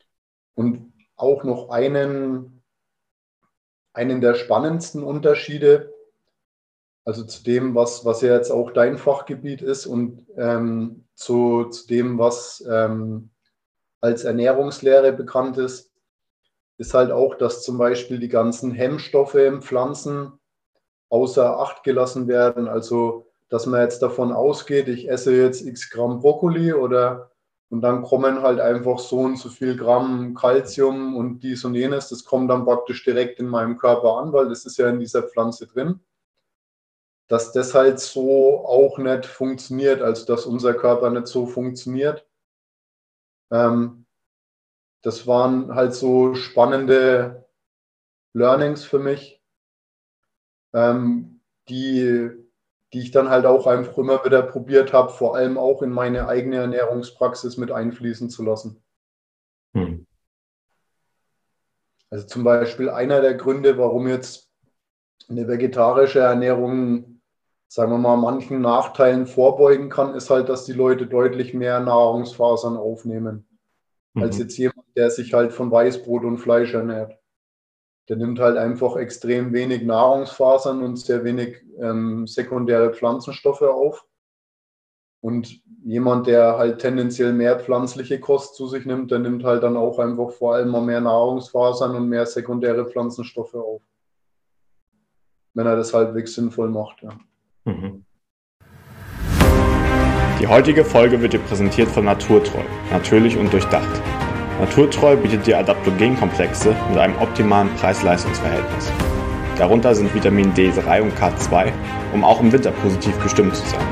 Und 0.55 0.93
auch 1.17 1.45
noch 1.45 1.71
einen, 1.71 2.63
einen 3.93 4.21
der 4.21 4.35
spannendsten 4.35 5.03
Unterschiede, 5.03 5.93
also 7.05 7.25
zu 7.25 7.43
dem, 7.43 7.75
was, 7.75 8.05
was 8.05 8.21
ja 8.21 8.35
jetzt 8.35 8.51
auch 8.51 8.71
dein 8.73 8.99
Fachgebiet 8.99 9.63
ist 9.63 9.87
und 9.87 10.27
ähm, 10.37 11.07
zu, 11.15 11.65
zu 11.67 11.87
dem, 11.87 12.19
was 12.19 12.63
ähm, 12.69 13.31
als 14.01 14.25
Ernährungslehre 14.25 15.13
bekannt 15.13 15.57
ist, 15.59 15.91
ist 16.79 16.95
halt 16.95 17.11
auch, 17.11 17.35
dass 17.35 17.63
zum 17.63 17.77
Beispiel 17.77 18.19
die 18.19 18.29
ganzen 18.29 18.73
Hemmstoffe 18.73 19.35
im 19.35 19.63
Pflanzen 19.63 20.33
außer 21.11 21.59
Acht 21.59 21.83
gelassen 21.85 22.29
werden. 22.29 22.69
Also, 22.69 23.27
dass 23.49 23.67
man 23.67 23.83
jetzt 23.83 24.01
davon 24.01 24.33
ausgeht, 24.33 24.89
ich 24.89 25.11
esse 25.11 25.35
jetzt 25.35 25.67
x 25.67 25.91
Gramm 25.91 26.21
Brokkoli 26.21 26.73
oder 26.73 27.31
und 27.71 27.83
dann 27.83 28.03
kommen 28.03 28.41
halt 28.41 28.61
einfach 28.61 28.99
so 28.99 29.19
und 29.21 29.37
so 29.37 29.51
viel 29.51 29.77
Gramm 29.77 30.35
Kalzium 30.35 31.17
und 31.17 31.41
dies 31.41 31.65
und 31.67 31.75
jenes. 31.75 32.09
Das 32.09 32.25
kommt 32.25 32.51
dann 32.51 32.65
praktisch 32.65 33.05
direkt 33.05 33.41
in 33.41 33.47
meinem 33.47 33.77
Körper 33.77 34.17
an, 34.17 34.33
weil 34.33 34.49
das 34.49 34.65
ist 34.65 34.79
ja 34.79 34.89
in 34.89 35.01
dieser 35.01 35.23
Pflanze 35.23 35.67
drin. 35.67 36.01
Dass 37.29 37.53
das 37.53 37.75
halt 37.75 38.01
so 38.01 38.65
auch 38.65 38.97
nicht 38.97 39.27
funktioniert, 39.27 40.01
also 40.01 40.25
dass 40.25 40.47
unser 40.47 40.73
Körper 40.73 41.11
nicht 41.11 41.27
so 41.27 41.45
funktioniert. 41.45 42.27
Ähm, 43.51 44.07
das 45.03 45.27
waren 45.27 45.75
halt 45.75 45.95
so 45.95 46.35
spannende 46.35 47.47
Learnings 48.33 48.85
für 48.85 48.99
mich, 48.99 49.43
ähm, 50.75 51.41
die, 51.69 52.31
die 52.93 53.01
ich 53.01 53.11
dann 53.11 53.29
halt 53.29 53.47
auch 53.47 53.67
einfach 53.67 53.97
immer 53.99 54.25
wieder 54.25 54.43
probiert 54.43 54.93
habe, 54.93 55.11
vor 55.11 55.37
allem 55.37 55.59
auch 55.59 55.83
in 55.83 55.91
meine 55.91 56.29
eigene 56.29 56.57
Ernährungspraxis 56.57 57.57
mit 57.57 57.71
einfließen 57.71 58.31
zu 58.31 58.43
lassen. 58.43 58.83
Hm. 59.75 60.07
Also 62.11 62.27
zum 62.27 62.45
Beispiel 62.45 62.89
einer 62.89 63.21
der 63.21 63.35
Gründe, 63.35 63.77
warum 63.77 64.09
jetzt 64.09 64.51
eine 65.29 65.47
vegetarische 65.47 66.21
Ernährung, 66.21 67.21
sagen 67.69 67.93
wir 67.93 67.99
mal, 67.99 68.17
manchen 68.17 68.63
Nachteilen 68.63 69.27
vorbeugen 69.27 69.91
kann, 69.91 70.15
ist 70.15 70.31
halt, 70.31 70.49
dass 70.49 70.65
die 70.65 70.73
Leute 70.73 71.07
deutlich 71.07 71.53
mehr 71.53 71.81
Nahrungsfasern 71.81 72.77
aufnehmen, 72.77 73.48
mhm. 74.19 74.25
als 74.25 74.39
jetzt 74.39 74.57
jemand, 74.57 74.87
der 74.97 75.11
sich 75.11 75.33
halt 75.33 75.53
von 75.53 75.71
Weißbrot 75.71 76.25
und 76.25 76.39
Fleisch 76.39 76.75
ernährt 76.75 77.19
der 78.09 78.17
nimmt 78.17 78.41
halt 78.41 78.57
einfach 78.57 78.97
extrem 78.97 79.53
wenig 79.53 79.83
Nahrungsfasern 79.83 80.83
und 80.83 80.97
sehr 80.97 81.25
wenig 81.25 81.63
ähm, 81.79 82.27
sekundäre 82.27 82.95
Pflanzenstoffe 82.95 83.63
auf. 83.63 84.07
Und 85.21 85.63
jemand, 85.85 86.27
der 86.27 86.59
halt 86.59 86.79
tendenziell 86.79 87.33
mehr 87.33 87.59
pflanzliche 87.59 88.21
Kost 88.21 88.55
zu 88.55 88.67
sich 88.67 88.87
nimmt, 88.87 89.11
der 89.11 89.19
nimmt 89.19 89.45
halt 89.45 89.63
dann 89.63 89.77
auch 89.77 89.99
einfach 89.99 90.31
vor 90.31 90.55
allem 90.55 90.71
mal 90.71 90.81
mehr 90.81 91.01
Nahrungsfasern 91.01 91.97
und 91.97 92.09
mehr 92.09 92.25
sekundäre 92.25 92.87
Pflanzenstoffe 92.87 93.55
auf. 93.55 93.83
Wenn 95.55 95.67
er 95.67 95.77
das 95.77 95.93
halbwegs 95.93 96.35
sinnvoll 96.35 96.71
macht, 96.71 97.03
ja. 97.03 97.11
Mhm. 97.65 98.05
Die 100.41 100.47
heutige 100.47 100.85
Folge 100.85 101.21
wird 101.21 101.33
dir 101.33 101.41
präsentiert 101.41 101.89
von 101.89 102.05
Naturtreu, 102.05 102.63
natürlich 102.93 103.37
und 103.37 103.53
durchdacht. 103.53 103.89
Naturtreu 104.61 105.17
bietet 105.17 105.49
dir 105.49 105.59
Adaptogenkomplexe 105.59 106.77
mit 106.91 106.99
einem 106.99 107.17
optimalen 107.19 107.75
Preis-Leistungs-Verhältnis. 107.75 108.93
Darunter 109.57 109.97
sind 109.97 110.15
Vitamin 110.15 110.55
D3 110.55 111.03
und 111.03 111.19
K2, 111.19 111.73
um 112.13 112.23
auch 112.23 112.41
im 112.41 112.53
Winter 112.53 112.71
positiv 112.71 113.21
gestimmt 113.21 113.57
zu 113.57 113.67
sein. 113.67 113.85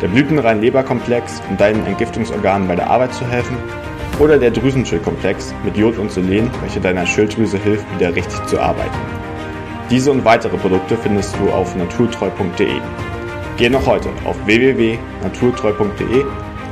Der 0.00 0.08
blütenrein 0.08 0.62
Leberkomplex, 0.62 1.42
um 1.50 1.58
deinen 1.58 1.84
Entgiftungsorganen 1.84 2.66
bei 2.66 2.76
der 2.76 2.88
Arbeit 2.88 3.12
zu 3.12 3.26
helfen. 3.26 3.58
Oder 4.18 4.38
der 4.38 4.50
Drüsenschildkomplex 4.50 5.54
mit 5.62 5.76
Jod 5.76 5.98
und 5.98 6.10
Selen, 6.10 6.50
welcher 6.62 6.80
deiner 6.80 7.04
Schilddrüse 7.04 7.58
hilft, 7.58 7.84
wieder 7.94 8.14
richtig 8.14 8.46
zu 8.46 8.58
arbeiten. 8.58 8.98
Diese 9.90 10.10
und 10.10 10.24
weitere 10.24 10.56
Produkte 10.56 10.96
findest 10.96 11.36
du 11.38 11.50
auf 11.50 11.76
naturtreu.de. 11.76 12.80
Geh 13.62 13.70
noch 13.70 13.86
heute 13.86 14.10
auf 14.24 14.44
www.naturtreu.de 14.44 16.24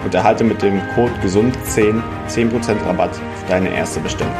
und 0.04 0.12
erhalte 0.12 0.42
mit 0.42 0.60
dem 0.60 0.80
Code 0.96 1.12
GESUND10 1.22 2.02
10% 2.26 2.84
Rabatt 2.84 3.10
auf 3.10 3.46
deine 3.46 3.72
erste 3.72 4.00
Bestellung. 4.00 4.34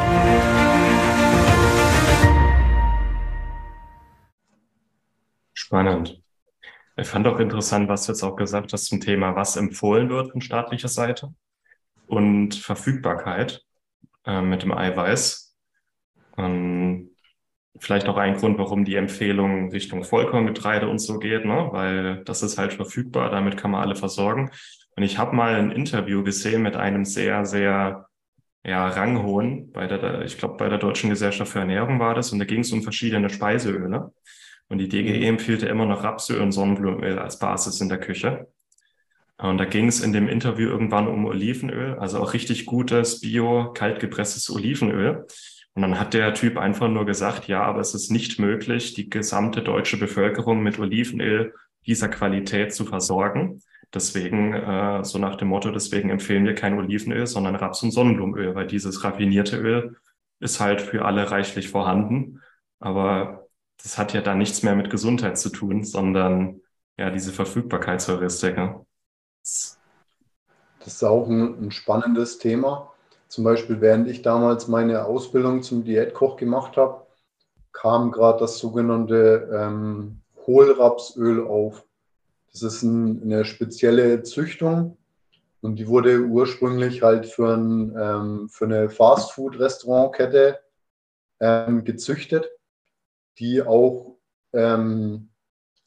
Spannend. 5.53 6.21
Ich 6.97 7.07
fand 7.07 7.25
auch 7.25 7.39
interessant, 7.39 7.87
was 7.87 8.05
du 8.05 8.11
jetzt 8.11 8.21
auch 8.21 8.35
gesagt 8.35 8.73
hast 8.73 8.87
zum 8.87 8.99
Thema, 8.99 9.33
was 9.37 9.55
empfohlen 9.55 10.09
wird 10.09 10.33
von 10.33 10.41
staatlicher 10.41 10.89
Seite 10.89 11.33
und 12.07 12.55
Verfügbarkeit 12.55 13.63
äh, 14.25 14.41
mit 14.41 14.63
dem 14.63 14.73
Eiweiß. 14.73 15.55
Ähm, 16.37 17.10
vielleicht 17.81 18.07
auch 18.07 18.17
ein 18.17 18.37
Grund, 18.37 18.57
warum 18.59 18.85
die 18.85 18.95
Empfehlung 18.95 19.71
Richtung 19.71 20.03
Vollkorngetreide 20.03 20.87
und 20.87 20.99
so 20.99 21.19
geht, 21.19 21.45
ne? 21.45 21.69
weil 21.71 22.23
das 22.23 22.43
ist 22.43 22.57
halt 22.57 22.73
verfügbar, 22.73 23.31
damit 23.31 23.57
kann 23.57 23.71
man 23.71 23.81
alle 23.81 23.95
versorgen. 23.95 24.51
Und 24.95 25.03
ich 25.03 25.17
habe 25.17 25.35
mal 25.35 25.55
ein 25.55 25.71
Interview 25.71 26.23
gesehen 26.23 26.61
mit 26.61 26.75
einem 26.75 27.05
sehr, 27.05 27.45
sehr 27.45 28.07
ja, 28.63 28.87
ranghohen, 28.87 29.71
bei 29.71 29.87
der, 29.87 30.21
ich 30.21 30.37
glaube, 30.37 30.57
bei 30.57 30.69
der 30.69 30.77
Deutschen 30.77 31.09
Gesellschaft 31.09 31.51
für 31.51 31.59
Ernährung 31.59 31.99
war 31.99 32.13
das, 32.13 32.31
und 32.31 32.39
da 32.39 32.45
ging 32.45 32.59
es 32.59 32.71
um 32.71 32.83
verschiedene 32.83 33.29
Speiseöle. 33.29 34.11
Und 34.67 34.77
die 34.77 34.87
DGE 34.87 35.17
mhm. 35.17 35.23
empfiehlt 35.23 35.63
immer 35.63 35.85
noch 35.85 36.03
Rapsöl 36.03 36.39
und 36.39 36.51
Sonnenblumenöl 36.51 37.17
als 37.17 37.39
Basis 37.39 37.81
in 37.81 37.89
der 37.89 37.99
Küche. 37.99 38.47
Und 39.37 39.57
da 39.57 39.65
ging 39.65 39.87
es 39.87 40.01
in 40.01 40.13
dem 40.13 40.29
Interview 40.29 40.69
irgendwann 40.69 41.07
um 41.07 41.25
Olivenöl, 41.25 41.97
also 41.97 42.19
auch 42.19 42.33
richtig 42.33 42.67
gutes, 42.67 43.21
bio, 43.21 43.73
kaltgepresstes 43.73 44.51
Olivenöl. 44.51 45.25
Und 45.73 45.83
dann 45.83 45.99
hat 45.99 46.13
der 46.13 46.33
Typ 46.33 46.57
einfach 46.57 46.89
nur 46.89 47.05
gesagt, 47.05 47.47
ja, 47.47 47.63
aber 47.63 47.79
es 47.79 47.93
ist 47.93 48.11
nicht 48.11 48.39
möglich, 48.39 48.93
die 48.93 49.09
gesamte 49.09 49.61
deutsche 49.61 49.97
Bevölkerung 49.97 50.61
mit 50.61 50.79
Olivenöl 50.79 51.53
dieser 51.85 52.09
Qualität 52.09 52.73
zu 52.73 52.85
versorgen. 52.85 53.61
Deswegen, 53.93 54.53
äh, 54.53 55.03
so 55.03 55.17
nach 55.17 55.35
dem 55.35 55.49
Motto, 55.49 55.71
deswegen 55.71 56.09
empfehlen 56.09 56.45
wir 56.45 56.55
kein 56.55 56.77
Olivenöl, 56.77 57.25
sondern 57.27 57.55
Raps- 57.55 57.83
und 57.83 57.91
Sonnenblumenöl, 57.91 58.55
weil 58.55 58.67
dieses 58.67 59.03
raffinierte 59.03 59.57
Öl 59.57 59.97
ist 60.39 60.59
halt 60.59 60.81
für 60.81 61.05
alle 61.05 61.31
reichlich 61.31 61.69
vorhanden. 61.69 62.41
Aber 62.79 63.47
das 63.81 63.97
hat 63.97 64.13
ja 64.13 64.21
da 64.21 64.35
nichts 64.35 64.63
mehr 64.63 64.75
mit 64.75 64.89
Gesundheit 64.89 65.37
zu 65.37 65.49
tun, 65.49 65.83
sondern 65.83 66.61
ja, 66.97 67.09
diese 67.09 67.31
Verfügbarkeitsheuristik. 67.31 68.57
Ne? 68.57 68.85
Das 69.41 69.79
ist 70.85 71.03
auch 71.03 71.27
ein, 71.27 71.65
ein 71.65 71.71
spannendes 71.71 72.37
Thema. 72.37 72.90
Zum 73.31 73.45
Beispiel, 73.45 73.79
während 73.79 74.09
ich 74.09 74.23
damals 74.23 74.67
meine 74.67 75.05
Ausbildung 75.05 75.63
zum 75.63 75.85
Diätkoch 75.85 76.35
gemacht 76.35 76.75
habe, 76.75 77.07
kam 77.71 78.11
gerade 78.11 78.39
das 78.39 78.57
sogenannte 78.57 79.49
ähm, 79.53 80.19
Hohlrapsöl 80.45 81.47
auf. 81.47 81.87
Das 82.51 82.61
ist 82.61 82.83
ein, 82.83 83.21
eine 83.23 83.45
spezielle 83.45 84.23
Züchtung 84.23 84.97
und 85.61 85.77
die 85.77 85.87
wurde 85.87 86.19
ursprünglich 86.19 87.03
halt 87.03 87.25
für, 87.25 87.55
ein, 87.55 87.95
ähm, 87.97 88.49
für 88.49 88.65
eine 88.65 88.89
Fastfood-Restaurantkette 88.89 90.59
ähm, 91.39 91.85
gezüchtet, 91.85 92.49
die 93.39 93.61
auch, 93.61 94.17
ähm, 94.51 95.29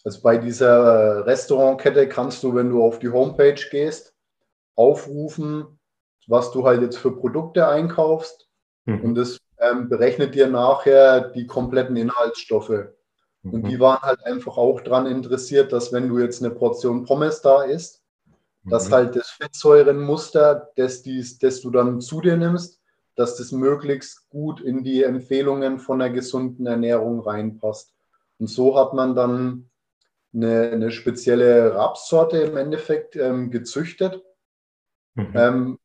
also 0.02 0.22
bei 0.22 0.38
dieser 0.38 1.26
Restaurantkette 1.26 2.08
kannst 2.08 2.42
du, 2.42 2.54
wenn 2.54 2.70
du 2.70 2.82
auf 2.82 3.00
die 3.00 3.10
Homepage 3.10 3.60
gehst, 3.70 4.14
aufrufen, 4.76 5.78
was 6.26 6.52
du 6.52 6.66
halt 6.66 6.82
jetzt 6.82 6.98
für 6.98 7.16
Produkte 7.16 7.68
einkaufst 7.68 8.48
mhm. 8.84 9.00
und 9.00 9.14
das 9.14 9.38
ähm, 9.58 9.88
berechnet 9.88 10.34
dir 10.34 10.48
nachher 10.48 11.28
die 11.30 11.46
kompletten 11.46 11.96
Inhaltsstoffe. 11.96 12.88
Und 13.42 13.64
mhm. 13.64 13.68
die 13.68 13.80
waren 13.80 14.00
halt 14.00 14.24
einfach 14.24 14.56
auch 14.56 14.80
daran 14.80 15.06
interessiert, 15.06 15.72
dass 15.72 15.92
wenn 15.92 16.08
du 16.08 16.18
jetzt 16.18 16.42
eine 16.42 16.54
Portion 16.54 17.04
Pommes 17.04 17.42
da 17.42 17.62
isst, 17.62 18.02
mhm. 18.62 18.70
dass 18.70 18.90
halt 18.90 19.16
das 19.16 19.30
Fettsäurenmuster, 19.30 20.70
das, 20.76 21.02
dies, 21.02 21.38
das 21.38 21.60
du 21.60 21.70
dann 21.70 22.00
zu 22.00 22.20
dir 22.20 22.36
nimmst, 22.36 22.80
dass 23.16 23.36
das 23.36 23.52
möglichst 23.52 24.28
gut 24.30 24.60
in 24.60 24.82
die 24.82 25.02
Empfehlungen 25.02 25.78
von 25.78 26.00
einer 26.00 26.12
gesunden 26.12 26.66
Ernährung 26.66 27.20
reinpasst. 27.20 27.94
Und 28.38 28.48
so 28.48 28.76
hat 28.76 28.94
man 28.94 29.14
dann 29.14 29.70
eine, 30.34 30.70
eine 30.70 30.90
spezielle 30.90 31.74
Rapssorte 31.74 32.38
im 32.38 32.56
Endeffekt 32.56 33.14
ähm, 33.14 33.50
gezüchtet. 33.50 34.22
Mhm. 35.14 35.32
Ähm, 35.34 35.78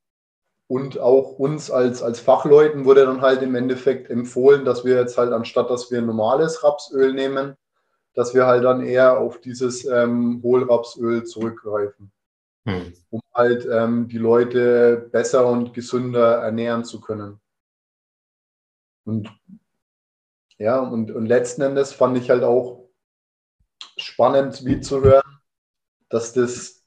und 0.70 1.00
auch 1.00 1.40
uns 1.40 1.72
als, 1.72 2.04
als 2.04 2.20
Fachleuten 2.20 2.86
wurde 2.86 3.04
dann 3.04 3.22
halt 3.22 3.42
im 3.42 3.56
Endeffekt 3.56 4.12
empfohlen, 4.12 4.66
dass 4.66 4.86
wir 4.86 4.98
jetzt 4.98 5.18
halt 5.18 5.34
anstatt, 5.34 5.68
dass 5.72 5.90
wir 5.90 5.98
ein 5.98 6.06
normales 6.06 6.64
Rapsöl 6.64 7.12
nehmen, 7.12 7.56
dass 8.14 8.36
wir 8.36 8.46
halt 8.46 8.64
dann 8.64 8.84
eher 8.84 9.18
auf 9.18 9.42
dieses 9.42 9.84
ähm, 9.86 10.42
Hohlrapsöl 10.44 11.24
zurückgreifen, 11.24 12.12
hm. 12.68 12.94
um 13.10 13.22
halt 13.34 13.68
ähm, 13.72 14.10
die 14.10 14.20
Leute 14.20 15.10
besser 15.12 15.48
und 15.48 15.74
gesünder 15.74 16.36
ernähren 16.36 16.86
zu 16.86 17.02
können. 17.02 17.40
Und 19.06 19.28
ja, 20.60 20.80
und, 20.80 21.10
und 21.10 21.26
letzten 21.26 21.64
Endes 21.64 21.94
fand 21.94 22.16
ich 22.16 22.30
halt 22.30 22.44
auch 22.44 22.88
spannend, 23.98 24.64
wie 24.66 24.82
zu 24.82 25.02
hören, 25.02 25.40
dass 26.10 26.34
das, 26.34 26.84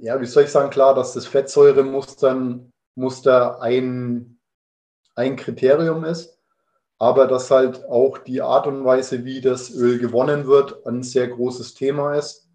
ja, 0.00 0.18
wie 0.22 0.26
soll 0.26 0.44
ich 0.44 0.50
sagen, 0.50 0.70
klar, 0.70 0.94
dass 0.94 1.12
das 1.12 1.26
Fettsäuremuster 1.26 2.60
Muster 2.98 3.62
ein, 3.62 4.38
ein 5.14 5.36
Kriterium 5.36 6.04
ist, 6.04 6.38
aber 6.98 7.26
dass 7.26 7.50
halt 7.50 7.84
auch 7.84 8.18
die 8.18 8.42
Art 8.42 8.66
und 8.66 8.84
Weise, 8.84 9.24
wie 9.24 9.40
das 9.40 9.70
Öl 9.70 9.98
gewonnen 9.98 10.46
wird, 10.46 10.84
ein 10.84 11.02
sehr 11.02 11.28
großes 11.28 11.74
Thema 11.74 12.14
ist. 12.14 12.48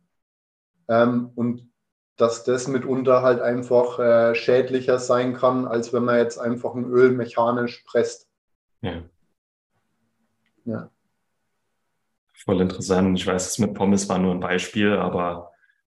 Ähm, 0.89 1.31
und 1.35 1.69
dass 2.17 2.43
das 2.43 2.67
mitunter 2.67 3.21
halt 3.21 3.41
einfach 3.41 3.97
äh, 3.99 4.35
schädlicher 4.35 4.99
sein 4.99 5.33
kann, 5.33 5.65
als 5.65 5.93
wenn 5.93 6.03
man 6.03 6.17
jetzt 6.17 6.37
einfach 6.37 6.75
ein 6.75 6.85
Öl 6.85 7.13
mechanisch 7.13 7.83
presst. 7.87 8.29
Ja. 8.81 9.01
Ja. 10.65 10.89
Voll 12.33 12.61
interessant. 12.61 13.17
Ich 13.17 13.25
weiß, 13.25 13.47
es 13.47 13.59
mit 13.59 13.73
Pommes 13.73 14.09
war 14.09 14.19
nur 14.19 14.33
ein 14.33 14.41
Beispiel, 14.41 14.93
aber 14.93 15.52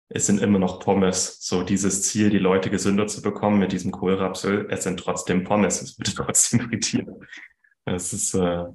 es 0.10 0.26
sind 0.26 0.42
immer 0.42 0.60
noch 0.60 0.80
Pommes. 0.80 1.38
So 1.42 1.64
dieses 1.64 2.04
Ziel, 2.04 2.30
die 2.30 2.40
Leute 2.40 2.70
gesünder 2.70 3.08
zu 3.08 3.22
bekommen 3.22 3.60
mit 3.60 3.72
diesem 3.72 3.92
Kohlrapsöl, 3.92 4.68
es 4.70 4.84
sind 4.84 5.00
trotzdem 5.00 5.44
Pommes. 5.44 5.82
Es 5.82 5.98
wird 5.98 6.16
trotzdem 6.16 6.62
frittiert. 6.62 7.10
Das 7.86 8.14
ist 8.14 8.34
äh, 8.34 8.66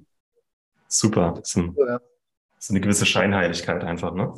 super. 0.88 1.34
Das 1.36 1.50
ist, 1.50 1.56
ein, 1.56 1.74
das 1.74 2.64
ist 2.64 2.70
eine 2.70 2.80
gewisse 2.80 3.06
Scheinheiligkeit 3.06 3.84
einfach, 3.84 4.14
ne? 4.14 4.34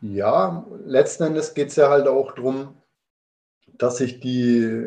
Ja, 0.00 0.66
letzten 0.84 1.22
Endes 1.22 1.54
geht 1.54 1.68
es 1.68 1.76
ja 1.76 1.88
halt 1.88 2.08
auch 2.08 2.34
darum, 2.34 2.76
dass 3.78 3.96
sich 3.96 4.20
die, 4.20 4.86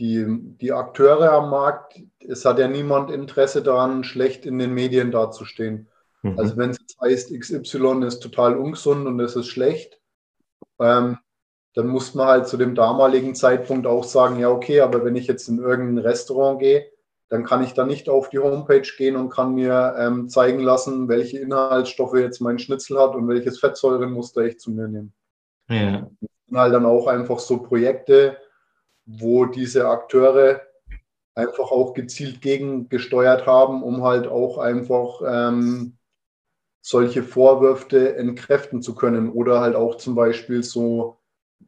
die, 0.00 0.26
die 0.28 0.72
Akteure 0.72 1.30
am 1.32 1.50
Markt, 1.50 2.00
es 2.18 2.44
hat 2.44 2.58
ja 2.58 2.66
niemand 2.66 3.12
Interesse 3.12 3.62
daran, 3.62 4.02
schlecht 4.02 4.44
in 4.44 4.58
den 4.58 4.74
Medien 4.74 5.12
dazustehen. 5.12 5.89
Mhm. 6.22 6.38
Also 6.38 6.56
wenn 6.56 6.70
es 6.70 6.78
jetzt 6.80 7.00
heißt, 7.00 7.38
XY 7.38 8.04
ist 8.06 8.20
total 8.20 8.56
ungesund 8.56 9.06
und 9.06 9.20
es 9.20 9.36
ist 9.36 9.48
schlecht, 9.48 10.00
ähm, 10.78 11.18
dann 11.74 11.86
muss 11.86 12.14
man 12.14 12.26
halt 12.26 12.48
zu 12.48 12.56
dem 12.56 12.74
damaligen 12.74 13.34
Zeitpunkt 13.34 13.86
auch 13.86 14.04
sagen, 14.04 14.38
ja, 14.38 14.50
okay, 14.50 14.80
aber 14.80 15.04
wenn 15.04 15.16
ich 15.16 15.26
jetzt 15.26 15.48
in 15.48 15.58
irgendein 15.58 16.04
Restaurant 16.04 16.60
gehe, 16.60 16.86
dann 17.28 17.44
kann 17.44 17.62
ich 17.62 17.74
da 17.74 17.86
nicht 17.86 18.08
auf 18.08 18.28
die 18.28 18.40
Homepage 18.40 18.88
gehen 18.98 19.14
und 19.14 19.30
kann 19.30 19.54
mir 19.54 19.94
ähm, 19.96 20.28
zeigen 20.28 20.58
lassen, 20.60 21.08
welche 21.08 21.38
Inhaltsstoffe 21.38 22.16
jetzt 22.16 22.40
mein 22.40 22.58
Schnitzel 22.58 22.98
hat 22.98 23.14
und 23.14 23.28
welches 23.28 23.60
Fettsäurenmuster 23.60 24.42
ich 24.42 24.58
zu 24.58 24.72
mir 24.72 24.88
nehme. 24.88 25.10
Ja. 25.68 26.08
Das 26.20 26.30
sind 26.48 26.58
halt 26.58 26.74
dann 26.74 26.86
auch 26.86 27.06
einfach 27.06 27.38
so 27.38 27.58
Projekte, 27.58 28.36
wo 29.06 29.44
diese 29.46 29.88
Akteure 29.88 30.60
einfach 31.36 31.70
auch 31.70 31.94
gezielt 31.94 32.42
gegengesteuert 32.42 33.46
haben, 33.46 33.84
um 33.84 34.02
halt 34.02 34.26
auch 34.26 34.58
einfach 34.58 35.22
ähm, 35.24 35.96
solche 36.80 37.22
Vorwürfe 37.22 38.16
entkräften 38.16 38.82
zu 38.82 38.94
können. 38.94 39.30
Oder 39.30 39.60
halt 39.60 39.76
auch 39.76 39.96
zum 39.96 40.14
Beispiel 40.14 40.62
so, 40.62 41.18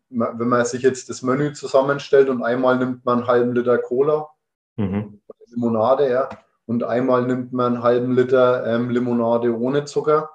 wenn 0.08 0.48
man 0.48 0.64
sich 0.64 0.82
jetzt 0.82 1.08
das 1.08 1.22
Menü 1.22 1.52
zusammenstellt 1.52 2.28
und 2.28 2.42
einmal 2.42 2.78
nimmt 2.78 3.04
man 3.04 3.18
einen 3.18 3.28
halben 3.28 3.54
Liter 3.54 3.78
Cola, 3.78 4.28
mhm. 4.76 5.20
Limonade, 5.46 6.10
ja, 6.10 6.28
und 6.66 6.84
einmal 6.84 7.26
nimmt 7.26 7.52
man 7.52 7.74
einen 7.74 7.82
halben 7.82 8.14
Liter 8.14 8.66
ähm, 8.66 8.90
Limonade 8.90 9.58
ohne 9.58 9.84
Zucker, 9.84 10.30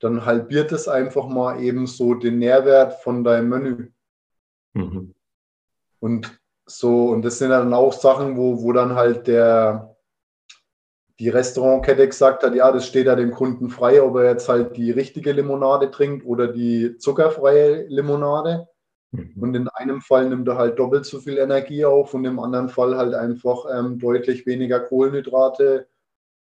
dann 0.00 0.26
halbiert 0.26 0.72
es 0.72 0.88
einfach 0.88 1.26
mal 1.28 1.62
eben 1.62 1.86
so 1.86 2.14
den 2.14 2.38
Nährwert 2.38 2.94
von 3.02 3.24
deinem 3.24 3.48
Menü. 3.48 3.92
Mhm. 4.74 5.14
Und 6.00 6.40
so, 6.66 7.10
und 7.10 7.22
das 7.22 7.38
sind 7.38 7.50
dann 7.50 7.72
auch 7.72 7.92
Sachen, 7.92 8.36
wo, 8.36 8.62
wo 8.62 8.72
dann 8.72 8.94
halt 8.94 9.26
der, 9.26 9.93
die 11.20 11.28
Restaurantkette 11.28 12.08
gesagt 12.08 12.42
hat, 12.42 12.54
ja, 12.54 12.72
das 12.72 12.86
steht 12.86 13.06
ja 13.06 13.14
dem 13.14 13.30
Kunden 13.30 13.70
frei, 13.70 14.02
ob 14.02 14.16
er 14.16 14.30
jetzt 14.30 14.48
halt 14.48 14.76
die 14.76 14.90
richtige 14.90 15.32
Limonade 15.32 15.90
trinkt 15.90 16.26
oder 16.26 16.48
die 16.48 16.96
zuckerfreie 16.98 17.86
Limonade. 17.86 18.66
Mhm. 19.12 19.34
Und 19.40 19.54
in 19.54 19.68
einem 19.68 20.00
Fall 20.00 20.28
nimmt 20.28 20.48
er 20.48 20.58
halt 20.58 20.78
doppelt 20.78 21.06
so 21.06 21.20
viel 21.20 21.38
Energie 21.38 21.84
auf 21.84 22.14
und 22.14 22.24
im 22.24 22.40
anderen 22.40 22.68
Fall 22.68 22.96
halt 22.96 23.14
einfach 23.14 23.64
ähm, 23.72 23.98
deutlich 23.98 24.44
weniger 24.44 24.80
Kohlenhydrate 24.80 25.86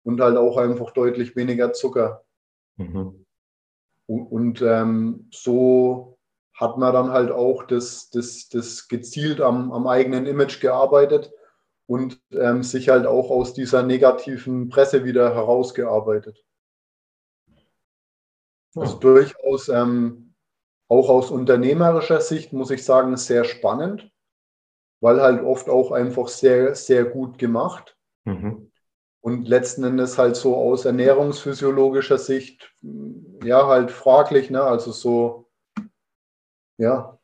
und 0.02 0.21
halt 0.21 0.38
auch 0.38 0.56
einfach 0.56 0.92
deutlich 0.92 1.37
weniger 1.37 1.75
Zucker. 1.75 2.25
Mhm. 2.76 3.26
Und, 4.06 4.26
und 4.26 4.62
ähm, 4.62 5.28
so 5.30 6.16
hat 6.54 6.78
man 6.78 6.94
dann 6.94 7.11
halt 7.11 7.30
auch 7.30 7.64
das, 7.64 8.09
das, 8.11 8.49
das 8.49 8.88
gezielt 8.88 9.40
am, 9.42 9.73
am 9.73 9.87
eigenen 9.87 10.25
Image 10.25 10.61
gearbeitet 10.61 11.33
und 11.86 12.20
ähm, 12.32 12.62
sich 12.62 12.88
halt 12.88 13.06
auch 13.06 13.30
aus 13.30 13.54
dieser 13.54 13.82
negativen 13.82 14.68
Presse 14.68 15.04
wieder 15.04 15.34
herausgearbeitet. 15.34 16.44
Also 18.74 18.98
durchaus 18.98 19.68
ähm, 19.68 20.34
auch 20.88 21.08
aus 21.08 21.30
unternehmerischer 21.30 22.20
Sicht 22.20 22.52
muss 22.52 22.70
ich 22.70 22.84
sagen, 22.84 23.16
sehr 23.16 23.44
spannend, 23.44 24.10
weil 25.00 25.20
halt 25.20 25.42
oft 25.42 25.68
auch 25.68 25.92
einfach 25.92 26.28
sehr, 26.28 26.74
sehr 26.74 27.04
gut 27.04 27.38
gemacht. 27.38 27.96
Mhm. 28.24 28.70
Und 29.20 29.48
letzten 29.48 29.84
Endes 29.84 30.18
halt 30.18 30.36
so 30.36 30.54
aus 30.56 30.84
ernährungsphysiologischer 30.84 32.18
Sicht, 32.18 32.74
ja, 33.42 33.66
halt 33.66 33.90
fraglich, 33.90 34.50
ne? 34.50 34.62
Also 34.62 34.92
so, 34.92 35.50
ja. 36.76 37.18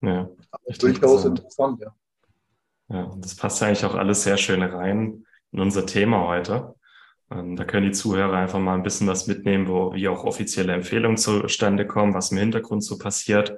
Ja. 0.00 0.30
Durchaus 0.78 1.24
interessant, 1.26 1.80
ja. 1.80 1.94
Ja, 2.88 3.14
das 3.18 3.34
passt 3.34 3.62
eigentlich 3.62 3.84
auch 3.84 3.94
alles 3.94 4.22
sehr 4.24 4.36
schön 4.36 4.62
rein 4.62 5.24
in 5.52 5.60
unser 5.60 5.86
Thema 5.86 6.26
heute. 6.26 6.74
Ähm, 7.30 7.56
da 7.56 7.64
können 7.64 7.86
die 7.86 7.92
Zuhörer 7.92 8.36
einfach 8.36 8.58
mal 8.58 8.74
ein 8.74 8.82
bisschen 8.82 9.06
was 9.06 9.26
mitnehmen, 9.26 9.68
wo 9.68 9.94
wie 9.94 10.08
auch 10.08 10.24
offizielle 10.24 10.72
Empfehlungen 10.72 11.16
zustande 11.16 11.86
kommen, 11.86 12.14
was 12.14 12.30
im 12.30 12.38
Hintergrund 12.38 12.84
so 12.84 12.98
passiert. 12.98 13.56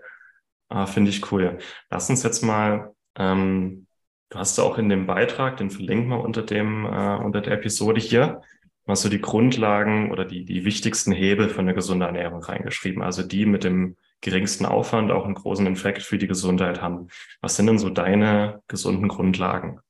Äh, 0.71 0.87
Finde 0.87 1.11
ich 1.11 1.31
cool. 1.33 1.59
Lass 1.91 2.09
uns 2.11 2.23
jetzt 2.23 2.43
mal, 2.43 2.95
ähm, 3.17 3.87
du 4.31 4.39
hast 4.39 4.59
auch 4.61 4.79
in 4.79 4.89
dem 4.89 5.07
Beitrag, 5.07 5.57
den 5.57 5.71
verlinken 5.71 6.09
wir 6.11 6.21
unter 6.21 6.43
dem, 6.43 6.85
äh, 6.85 7.17
unter 7.17 7.41
der 7.41 7.55
Episode 7.55 8.01
hier, 8.01 8.43
mal 8.85 8.97
so 8.97 9.09
die 9.09 9.21
Grundlagen 9.21 10.13
oder 10.13 10.25
die, 10.25 10.45
die 10.45 10.65
wichtigsten 10.65 11.13
Hebel 11.13 11.49
für 11.49 11.61
eine 11.61 11.75
gesunde 11.75 12.07
Ernährung 12.07 12.43
reingeschrieben. 12.43 13.03
Also 13.03 13.23
die 13.23 13.47
mit 13.47 13.65
dem 13.65 13.97
geringsten 14.21 14.67
Aufwand 14.67 15.11
auch 15.11 15.25
einen 15.25 15.35
großen 15.35 15.67
Effekt 15.67 16.03
für 16.03 16.19
die 16.19 16.27
Gesundheit 16.27 16.81
haben. 16.83 17.09
Was 17.41 17.57
sind 17.57 17.67
denn 17.67 17.79
so 17.79 17.91
deine 17.91 18.63
gesunden 18.69 19.09
Grundlagen? 19.09 19.81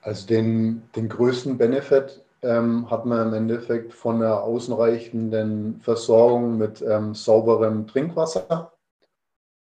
Also 0.00 0.26
den, 0.26 0.82
den 0.96 1.08
größten 1.08 1.56
Benefit 1.56 2.24
ähm, 2.42 2.90
hat 2.90 3.06
man 3.06 3.28
im 3.28 3.34
Endeffekt 3.34 3.94
von 3.94 4.20
der 4.20 4.42
ausreichenden 4.42 5.80
Versorgung 5.80 6.58
mit 6.58 6.82
ähm, 6.82 7.14
sauberem 7.14 7.86
Trinkwasser, 7.86 8.72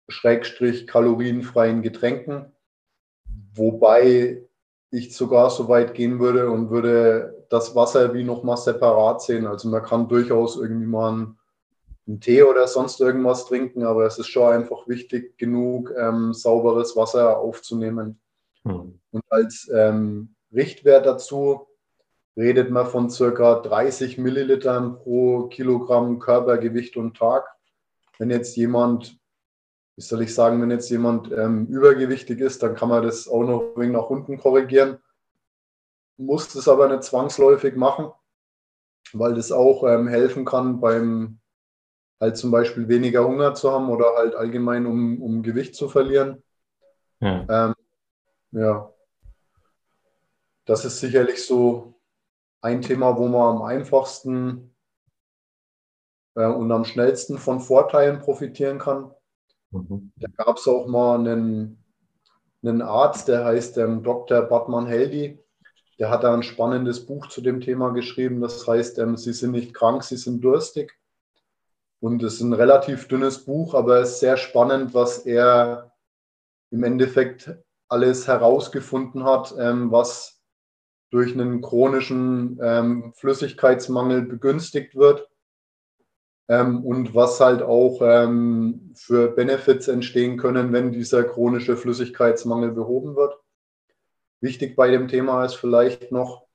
Schrägstrich 0.09 0.87
kalorienfreien 0.87 1.83
Getränken, 1.83 2.53
wobei 3.55 4.43
ich 4.91 5.17
sogar 5.17 5.51
so 5.51 5.69
weit 5.69 5.95
gehen 5.95 6.19
würde 6.19 6.51
und 6.51 6.71
würde 6.71 7.47
das 7.49 7.75
Wasser 7.77 8.13
wie 8.15 8.25
nochmal 8.25 8.57
separat 8.57 9.23
sehen. 9.23 9.47
Also 9.47 9.69
man 9.69 9.83
kann 9.83 10.09
durchaus 10.09 10.57
irgendwie 10.57 10.87
mal 10.87 11.13
ein 11.13 11.39
einen 12.07 12.21
Tee 12.21 12.43
oder 12.43 12.67
sonst 12.67 13.01
irgendwas 13.01 13.47
trinken, 13.47 13.85
aber 13.85 14.07
es 14.07 14.19
ist 14.19 14.29
schon 14.29 14.53
einfach 14.53 14.87
wichtig 14.89 15.39
genug, 15.39 15.93
ähm, 15.97 16.35
sauberes 16.35 16.97
Wasser 16.97 17.39
aufzunehmen. 17.39 18.21
Mhm. 18.65 19.01
Und 19.11 19.23
als 19.31 19.71
ähm, 19.75 20.35
Richtwert 20.53 21.07
dazu 21.07 21.67
redet 22.37 22.71
man 22.71 22.87
von 22.87 23.11
circa 23.11 23.61
30 23.61 24.19
Millilitern 24.19 24.97
pro 24.99 25.47
Kilogramm 25.49 26.19
Körpergewicht 26.19 26.97
und 26.97 27.17
Tag. 27.17 27.47
Wenn 28.19 28.31
jetzt 28.31 28.57
jemand, 28.57 29.19
wie 29.97 30.03
soll 30.03 30.23
ich 30.23 30.35
sagen, 30.35 30.61
wenn 30.61 30.71
jetzt 30.71 30.91
jemand 30.91 31.33
ähm, 31.33 31.67
übergewichtig 31.67 32.41
ist, 32.41 32.63
dann 32.63 32.75
kann 32.75 32.89
man 32.89 33.03
das 33.03 33.29
auch 33.29 33.45
noch 33.45 33.75
ein 33.75 33.81
wenig 33.81 33.93
nach 33.97 34.11
unten 34.11 34.39
korrigieren. 34.39 34.99
Muss 36.17 36.53
das 36.53 36.69
aber 36.69 36.89
nicht 36.89 37.05
zwangsläufig 37.05 37.77
machen, 37.77 38.11
weil 39.13 39.35
das 39.35 39.53
auch 39.53 39.85
ähm, 39.85 40.07
helfen 40.07 40.45
kann 40.45 40.81
beim 40.81 41.41
halt 42.25 42.37
zum 42.39 42.51
Beispiel 42.51 42.89
weniger 42.89 43.27
Hunger 43.27 43.55
zu 43.55 43.71
haben 43.71 43.91
oder 43.91 44.15
halt 44.17 44.35
allgemein, 44.35 44.87
um, 44.87 45.21
um 45.21 45.43
Gewicht 45.43 45.75
zu 45.75 45.89
verlieren. 45.89 46.43
Ja. 47.21 47.47
Ähm, 47.49 47.75
ja. 48.53 48.91
Das 50.65 50.85
ist 50.87 51.01
sicherlich 51.01 51.45
so 51.45 51.95
ein 52.63 52.81
Thema, 52.81 53.19
wo 53.19 53.29
man 53.29 53.57
am 53.57 53.63
einfachsten 53.63 54.75
äh, 56.35 56.47
und 56.47 56.73
am 56.73 56.87
schnellsten 56.87 57.37
von 57.37 57.61
Vorteilen 57.61 58.21
profitieren 58.21 58.79
kann. 58.79 59.11
Mhm. 59.71 60.11
Da 60.17 60.29
gab 60.35 60.57
es 60.57 60.67
auch 60.67 60.87
mal 60.87 61.19
einen, 61.19 61.85
einen 62.63 62.81
Arzt, 62.81 63.29
der 63.29 63.45
heißt 63.45 63.77
ähm, 63.77 64.03
Dr. 64.03 64.41
Batman 64.43 64.87
Heldi. 64.87 65.39
Der 65.99 66.09
hat 66.09 66.25
da 66.25 66.33
ein 66.33 66.43
spannendes 66.43 67.05
Buch 67.05 67.29
zu 67.29 67.43
dem 67.43 67.61
Thema 67.61 67.91
geschrieben. 67.91 68.41
Das 68.41 68.67
heißt, 68.67 68.99
ähm, 68.99 69.19
Sie 69.19 69.35
sind 69.35 69.51
nicht 69.51 69.75
krank, 69.75 70.03
Sie 70.03 70.17
sind 70.17 70.43
durstig. 70.43 70.99
Und 72.05 72.23
es 72.23 72.35
ist 72.35 72.41
ein 72.43 72.53
relativ 72.53 73.09
dünnes 73.09 73.47
Buch, 73.47 73.73
aber 73.73 74.01
es 74.01 74.11
ist 74.11 74.21
sehr 74.21 74.37
spannend, 74.37 74.93
was 74.93 75.21
er 75.21 75.91
im 76.71 76.85
Endeffekt 76.85 77.57
alles 77.89 78.29
herausgefunden 78.29 79.25
hat, 79.25 79.55
ähm, 79.59 79.91
was 79.91 80.39
durch 81.11 81.33
einen 81.33 81.63
chronischen 81.63 82.61
ähm, 82.63 83.15
Flüssigkeitsmangel 83.15 84.21
begünstigt 84.21 84.95
wird 84.97 85.31
ähm, 86.49 86.85
und 86.85 87.15
was 87.15 87.41
halt 87.41 87.63
auch 87.63 88.01
ähm, 88.03 88.93
für 88.95 89.29
Benefits 89.29 89.89
entstehen 89.89 90.37
können, 90.37 90.75
wenn 90.75 90.93
dieser 90.93 91.25
chronische 91.25 91.75
Flüssigkeitsmangel 91.75 92.73
behoben 92.73 93.17
wird. 93.17 93.39
Wichtig 94.43 94.77
bei 94.77 94.91
dem 94.91 95.09
Thema 95.09 95.43
ist 95.47 95.55
vielleicht 95.55 96.13
noch, 96.13 96.49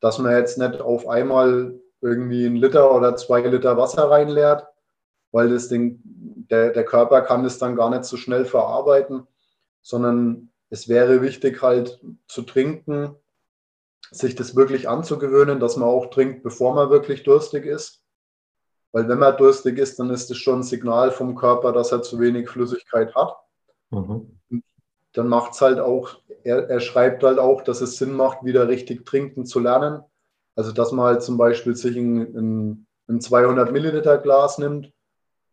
dass 0.00 0.18
man 0.18 0.32
jetzt 0.32 0.56
nicht 0.56 0.80
auf 0.80 1.06
einmal 1.06 1.78
irgendwie 2.00 2.46
einen 2.46 2.56
Liter 2.56 2.94
oder 2.94 3.14
zwei 3.16 3.42
Liter 3.42 3.76
Wasser 3.76 4.10
reinleert, 4.10 4.66
weil 5.32 5.50
das 5.50 5.68
Ding, 5.68 6.00
der, 6.04 6.70
der 6.70 6.84
Körper 6.84 7.22
kann 7.22 7.44
das 7.44 7.58
dann 7.58 7.76
gar 7.76 7.90
nicht 7.90 8.04
so 8.04 8.16
schnell 8.16 8.44
verarbeiten, 8.44 9.26
sondern 9.82 10.50
es 10.70 10.88
wäre 10.88 11.22
wichtig 11.22 11.62
halt 11.62 12.00
zu 12.26 12.42
trinken, 12.42 13.14
sich 14.10 14.34
das 14.34 14.54
wirklich 14.54 14.88
anzugewöhnen, 14.88 15.60
dass 15.60 15.76
man 15.76 15.88
auch 15.88 16.06
trinkt, 16.10 16.42
bevor 16.42 16.74
man 16.74 16.90
wirklich 16.90 17.22
durstig 17.24 17.66
ist. 17.66 18.02
Weil 18.92 19.08
wenn 19.08 19.18
man 19.18 19.36
durstig 19.36 19.78
ist, 19.78 19.98
dann 19.98 20.10
ist 20.10 20.30
das 20.30 20.38
schon 20.38 20.60
ein 20.60 20.62
Signal 20.62 21.10
vom 21.10 21.34
Körper, 21.34 21.72
dass 21.72 21.92
er 21.92 22.02
zu 22.02 22.18
wenig 22.20 22.48
Flüssigkeit 22.48 23.14
hat. 23.14 23.36
Mhm. 23.90 24.32
Dann 25.12 25.28
macht 25.28 25.54
es 25.54 25.60
halt 25.60 25.80
auch, 25.80 26.20
er, 26.44 26.68
er 26.70 26.80
schreibt 26.80 27.22
halt 27.22 27.38
auch, 27.38 27.62
dass 27.62 27.80
es 27.80 27.96
Sinn 27.96 28.12
macht, 28.12 28.44
wieder 28.44 28.68
richtig 28.68 29.04
trinken 29.04 29.44
zu 29.44 29.60
lernen. 29.60 30.02
Also 30.54 30.72
dass 30.72 30.92
man 30.92 31.06
halt 31.06 31.22
zum 31.22 31.36
Beispiel 31.36 31.74
sich 31.74 31.96
ein, 31.96 32.20
ein, 32.36 32.86
ein 33.08 33.20
200 33.20 33.72
Milliliter 33.72 34.18
Glas 34.18 34.58
nimmt 34.58 34.92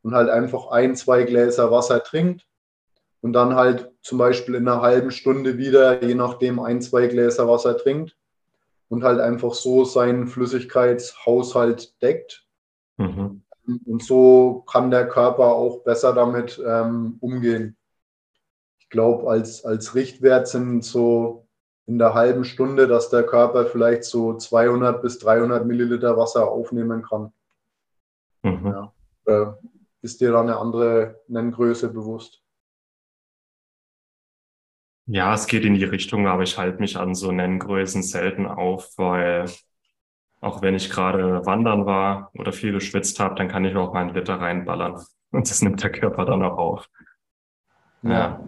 und 0.04 0.13
halt 0.13 0.30
einfach 0.30 0.68
ein, 0.68 0.96
zwei 0.96 1.24
Gläser 1.24 1.72
Wasser 1.72 2.04
trinkt 2.04 2.46
und 3.22 3.34
dann 3.34 3.56
halt 3.56 3.92
zum 4.02 4.18
Beispiel 4.18 4.56
in 4.56 4.68
einer 4.68 4.82
halben 4.82 5.12
Stunde 5.12 5.58
wieder, 5.58 6.04
je 6.04 6.13
nachdem, 6.13 6.60
ein, 6.60 6.82
zwei 6.82 7.08
Gläser 7.08 7.48
Wasser 7.48 7.78
trinkt 7.78 8.16
und 8.89 9.04
halt 9.04 9.20
einfach 9.20 9.54
so 9.54 9.86
seinen 9.86 10.28
Flüssigkeitshaushalt 10.28 12.02
deckt. 12.02 12.46
Mhm. 12.98 13.44
Und 13.86 14.04
so 14.04 14.66
kann 14.70 14.92
der 14.92 15.08
Körper 15.08 15.46
auch 15.46 15.84
besser 15.84 16.13
damit 16.13 16.62
ähm, 16.66 17.18
umgehen. 17.22 17.78
Ich 18.80 18.89
glaube, 18.89 19.30
als, 19.30 19.63
als 19.63 19.96
Richtwert 19.96 20.50
sind 20.50 20.84
so 20.84 21.48
in 21.86 21.98
der 21.98 22.13
halben 22.13 22.44
Stunde, 22.44 22.88
dass 22.88 23.10
der 23.10 23.24
Körper 23.24 23.66
vielleicht 23.66 24.04
so 24.04 24.36
200 24.36 25.02
bis 25.02 25.20
300 25.20 25.66
Milliliter 25.66 26.18
Wasser 26.18 26.52
aufnehmen 26.52 27.04
kann. 27.04 27.32
Mhm. 28.44 28.68
Ja. 28.68 28.94
Äh, 29.26 29.54
ist 30.04 30.22
dir 30.22 30.32
da 30.32 30.42
eine 30.42 30.58
andere 30.58 31.22
Nenngröße 31.28 31.92
bewusst? 31.92 32.44
Ja, 35.06 35.34
es 35.34 35.48
geht 35.48 35.66
in 35.66 35.74
die 35.74 35.84
Richtung, 35.84 36.28
aber 36.28 36.44
ich 36.44 36.58
halte 36.58 36.80
mich 36.80 36.98
an 36.98 37.16
so 37.16 37.32
Nenngrößen 37.32 38.04
selten 38.04 38.46
auf, 38.46 38.92
weil 38.98 39.50
auch 40.42 40.62
wenn 40.62 40.76
ich 40.76 40.89
gerade 40.89 41.46
wandern 41.46 41.86
war 41.86 42.32
oder 42.34 42.52
viel 42.52 42.74
geschwitzt 42.74 43.20
habe, 43.20 43.36
dann 43.36 43.48
kann 43.48 43.66
ich 43.66 43.76
auch 43.76 43.94
mal 43.94 44.02
einen 44.02 44.13
Liter 44.13 44.36
reinballern. 44.36 45.02
Und 45.32 45.50
das 45.50 45.62
nimmt 45.62 45.82
der 45.82 45.92
Körper 45.92 46.26
dann 46.26 46.44
auch 46.44 46.58
auf. 46.58 46.89
Ja. 48.02 48.12
ja. 48.12 48.46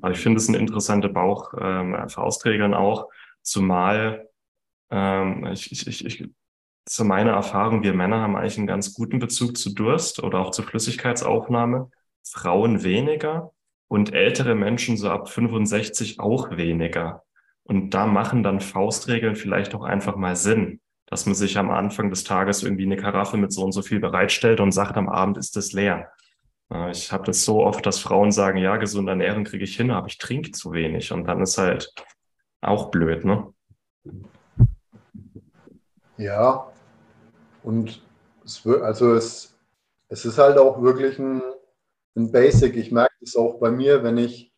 Aber 0.00 0.12
ich 0.12 0.18
finde 0.18 0.38
es 0.38 0.48
eine 0.48 0.58
interessante 0.58 1.08
Bauch, 1.08 1.54
ähm, 1.60 1.94
auch, 2.74 3.08
zumal 3.42 4.28
ähm, 4.90 5.46
ich, 5.46 5.70
ich, 5.70 6.04
ich, 6.04 6.28
zu 6.88 7.04
meiner 7.04 7.32
Erfahrung, 7.32 7.82
wir 7.82 7.94
Männer 7.94 8.20
haben 8.20 8.36
eigentlich 8.36 8.58
einen 8.58 8.66
ganz 8.66 8.94
guten 8.94 9.18
Bezug 9.18 9.56
zu 9.56 9.74
Durst 9.74 10.22
oder 10.22 10.40
auch 10.40 10.50
zur 10.50 10.64
Flüssigkeitsaufnahme, 10.64 11.90
Frauen 12.24 12.82
weniger 12.82 13.52
und 13.88 14.14
ältere 14.14 14.54
Menschen 14.54 14.96
so 14.96 15.10
ab 15.10 15.28
65 15.28 16.18
auch 16.18 16.56
weniger. 16.56 17.24
Und 17.62 17.90
da 17.90 18.06
machen 18.06 18.42
dann 18.42 18.60
Faustregeln 18.60 19.36
vielleicht 19.36 19.74
auch 19.74 19.84
einfach 19.84 20.16
mal 20.16 20.34
Sinn, 20.34 20.80
dass 21.06 21.26
man 21.26 21.34
sich 21.34 21.58
am 21.58 21.70
Anfang 21.70 22.08
des 22.08 22.24
Tages 22.24 22.62
irgendwie 22.62 22.84
eine 22.84 22.96
Karaffe 22.96 23.36
mit 23.36 23.52
so 23.52 23.64
und 23.64 23.72
so 23.72 23.82
viel 23.82 24.00
bereitstellt 24.00 24.60
und 24.60 24.72
sagt, 24.72 24.96
am 24.96 25.08
Abend 25.08 25.36
ist 25.36 25.56
es 25.56 25.72
leer. 25.72 26.10
Ich 26.90 27.12
habe 27.12 27.24
das 27.24 27.44
so 27.44 27.64
oft, 27.64 27.84
dass 27.84 27.98
Frauen 27.98 28.30
sagen, 28.30 28.58
ja, 28.58 28.76
gesunde 28.76 29.12
Ernährung 29.12 29.44
kriege 29.44 29.64
ich 29.64 29.76
hin, 29.76 29.90
aber 29.90 30.06
ich 30.06 30.18
trinke 30.18 30.52
zu 30.52 30.72
wenig. 30.72 31.12
Und 31.12 31.24
dann 31.26 31.42
ist 31.42 31.58
halt 31.58 31.92
auch 32.60 32.90
blöd, 32.90 33.24
ne? 33.24 33.52
Ja, 36.16 36.72
und 37.62 38.02
es 38.44 38.64
wird, 38.64 38.82
also 38.82 39.14
es, 39.14 39.58
es 40.08 40.24
ist 40.24 40.38
halt 40.38 40.58
auch 40.58 40.82
wirklich 40.82 41.18
ein, 41.18 41.42
ein 42.16 42.32
Basic. 42.32 42.76
Ich 42.76 42.90
merke 42.90 43.14
das 43.20 43.36
auch 43.36 43.58
bei 43.60 43.70
mir, 43.70 44.02
wenn 44.02 44.16
ich, 44.16 44.52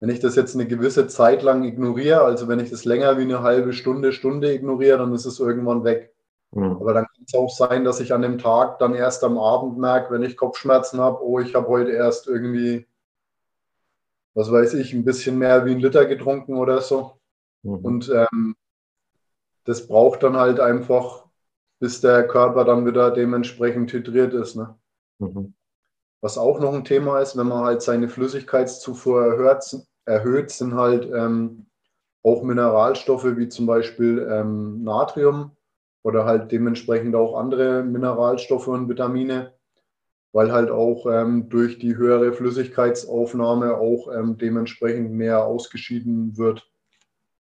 wenn 0.00 0.10
ich 0.10 0.20
das 0.20 0.36
jetzt 0.36 0.54
eine 0.54 0.66
gewisse 0.66 1.06
Zeit 1.08 1.42
lang 1.42 1.64
ignoriere, 1.64 2.22
also 2.22 2.48
wenn 2.48 2.60
ich 2.60 2.70
das 2.70 2.84
länger 2.84 3.18
wie 3.18 3.22
eine 3.22 3.42
halbe 3.42 3.72
Stunde, 3.72 4.12
Stunde 4.12 4.52
ignoriere, 4.52 4.98
dann 4.98 5.14
ist 5.14 5.26
es 5.26 5.40
irgendwann 5.40 5.84
weg. 5.84 6.14
Mhm. 6.52 6.76
Aber 6.80 6.94
dann 6.94 7.04
kann 7.04 7.24
es 7.26 7.34
auch 7.34 7.50
sein, 7.50 7.84
dass 7.84 8.00
ich 8.00 8.12
an 8.12 8.22
dem 8.22 8.38
Tag 8.38 8.78
dann 8.78 8.94
erst 8.94 9.24
am 9.24 9.38
Abend 9.38 9.78
merke, 9.78 10.12
wenn 10.12 10.22
ich 10.22 10.36
Kopfschmerzen 10.36 11.00
habe, 11.00 11.22
oh, 11.22 11.38
ich 11.40 11.54
habe 11.54 11.68
heute 11.68 11.90
erst 11.90 12.26
irgendwie, 12.28 12.86
was 14.34 14.50
weiß 14.50 14.74
ich, 14.74 14.92
ein 14.92 15.04
bisschen 15.04 15.38
mehr 15.38 15.66
wie 15.66 15.72
ein 15.72 15.80
Liter 15.80 16.06
getrunken 16.06 16.56
oder 16.56 16.80
so. 16.80 17.18
Mhm. 17.62 17.84
Und 17.84 18.08
ähm, 18.10 18.56
das 19.64 19.86
braucht 19.86 20.22
dann 20.22 20.36
halt 20.36 20.60
einfach, 20.60 21.25
bis 21.78 22.00
der 22.00 22.26
Körper 22.26 22.64
dann 22.64 22.86
wieder 22.86 23.10
dementsprechend 23.10 23.92
hydriert 23.92 24.34
ist. 24.34 24.56
Ne? 24.56 24.74
Mhm. 25.18 25.54
Was 26.20 26.38
auch 26.38 26.58
noch 26.60 26.72
ein 26.72 26.84
Thema 26.84 27.20
ist, 27.20 27.36
wenn 27.36 27.48
man 27.48 27.64
halt 27.64 27.82
seine 27.82 28.08
Flüssigkeitszufuhr 28.08 29.24
erhöht, 29.24 29.76
erhöht 30.06 30.50
sind 30.50 30.74
halt 30.74 31.04
ähm, 31.12 31.66
auch 32.22 32.42
Mineralstoffe 32.42 33.36
wie 33.36 33.48
zum 33.48 33.66
Beispiel 33.66 34.26
ähm, 34.30 34.82
Natrium 34.82 35.52
oder 36.02 36.24
halt 36.24 36.50
dementsprechend 36.50 37.14
auch 37.14 37.38
andere 37.38 37.82
Mineralstoffe 37.82 38.68
und 38.68 38.88
Vitamine, 38.88 39.54
weil 40.32 40.52
halt 40.52 40.70
auch 40.70 41.06
ähm, 41.06 41.48
durch 41.48 41.78
die 41.78 41.96
höhere 41.96 42.32
Flüssigkeitsaufnahme 42.32 43.76
auch 43.76 44.12
ähm, 44.12 44.38
dementsprechend 44.38 45.12
mehr 45.12 45.44
ausgeschieden 45.44 46.36
wird. 46.36 46.68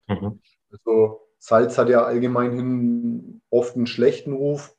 Mhm. 0.08 0.40
Also 0.70 1.20
Salz 1.40 1.78
hat 1.78 1.88
ja 1.88 2.04
allgemein 2.04 2.52
hin 2.52 3.40
oft 3.48 3.74
einen 3.74 3.86
schlechten 3.86 4.34
Ruf, 4.34 4.76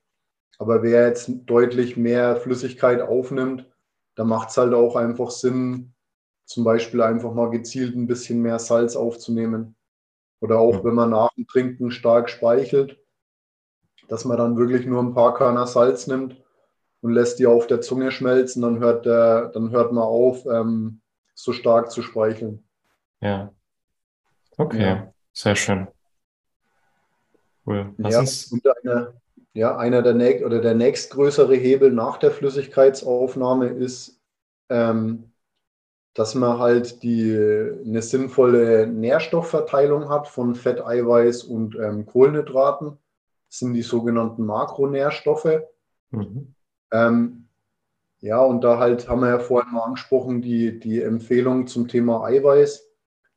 aber 0.59 0.83
wer 0.83 1.07
jetzt 1.07 1.29
deutlich 1.47 1.97
mehr 1.97 2.37
Flüssigkeit 2.37 3.01
aufnimmt, 3.01 3.67
da 4.15 4.23
macht 4.23 4.49
es 4.49 4.57
halt 4.57 4.73
auch 4.73 4.95
einfach 4.95 5.31
Sinn, 5.31 5.93
zum 6.45 6.63
Beispiel 6.63 7.01
einfach 7.01 7.33
mal 7.33 7.49
gezielt 7.49 7.95
ein 7.95 8.05
bisschen 8.05 8.41
mehr 8.41 8.59
Salz 8.59 8.95
aufzunehmen. 8.95 9.75
Oder 10.39 10.59
auch 10.59 10.83
wenn 10.83 10.93
man 10.93 11.09
nach 11.09 11.33
dem 11.33 11.47
Trinken 11.47 11.89
stark 11.89 12.29
speichelt, 12.29 12.99
dass 14.07 14.25
man 14.25 14.37
dann 14.37 14.57
wirklich 14.57 14.85
nur 14.85 15.01
ein 15.01 15.15
paar 15.15 15.33
Körner 15.33 15.65
Salz 15.65 16.05
nimmt 16.05 16.35
und 17.01 17.13
lässt 17.13 17.39
die 17.39 17.47
auf 17.47 17.65
der 17.65 17.81
Zunge 17.81 18.11
schmelzen, 18.11 18.61
dann 18.61 18.79
hört, 18.79 19.05
der, 19.07 19.49
dann 19.49 19.71
hört 19.71 19.93
man 19.93 20.03
auf, 20.03 20.45
ähm, 20.45 21.01
so 21.33 21.53
stark 21.53 21.89
zu 21.89 22.03
speicheln. 22.03 22.63
Ja. 23.19 23.51
Okay, 24.57 24.83
ja. 24.83 25.13
sehr 25.33 25.55
schön. 25.55 25.87
Cool. 27.71 27.93
Lass 27.97 28.13
ja, 28.13 28.19
uns... 28.19 28.51
und 28.51 28.63
eine, 28.83 29.13
ja, 29.53 29.77
einer 29.77 30.01
der, 30.01 30.13
nächst, 30.13 30.45
oder 30.45 30.59
der 30.59 30.75
nächstgrößere 30.75 31.55
Hebel 31.55 31.91
nach 31.91 32.17
der 32.17 32.31
Flüssigkeitsaufnahme 32.31 33.67
ist, 33.67 34.21
ähm, 34.69 35.31
dass 36.13 36.35
man 36.35 36.59
halt 36.59 37.03
die, 37.03 37.33
eine 37.33 38.01
sinnvolle 38.01 38.87
Nährstoffverteilung 38.87 40.09
hat 40.09 40.27
von 40.27 40.55
Fett, 40.55 40.85
Eiweiß 40.85 41.43
und 41.43 41.75
ähm, 41.75 42.05
Kohlenhydraten 42.05 42.97
sind 43.49 43.73
die 43.73 43.81
sogenannten 43.81 44.45
Makronährstoffe. 44.45 45.61
Mhm. 46.11 46.55
Ähm, 46.91 47.47
ja, 48.19 48.39
und 48.39 48.63
da 48.63 48.77
halt 48.77 49.09
haben 49.09 49.21
wir 49.21 49.29
ja 49.29 49.39
vorhin 49.39 49.73
mal 49.73 49.83
angesprochen, 49.83 50.41
die, 50.41 50.79
die 50.79 51.01
Empfehlung 51.01 51.67
zum 51.67 51.87
Thema 51.87 52.23
Eiweiß. 52.23 52.90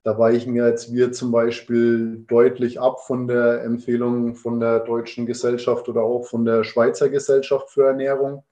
Da 0.05 0.19
weichen 0.19 0.55
ja 0.55 0.69
jetzt 0.69 0.93
wir 0.93 1.13
zum 1.13 1.33
Beispiel 1.33 2.25
deutlich 2.29 2.79
ab 2.79 3.01
von 3.01 3.27
der 3.27 3.65
Empfehlung 3.65 4.35
von 4.35 4.61
der 4.61 4.81
Deutschen 4.81 5.25
Gesellschaft 5.25 5.89
oder 5.89 6.03
auch 6.03 6.27
von 6.27 6.45
der 6.45 6.63
Schweizer 6.63 7.09
Gesellschaft 7.09 7.71
für 7.71 7.87
Ernährung. 7.87 8.45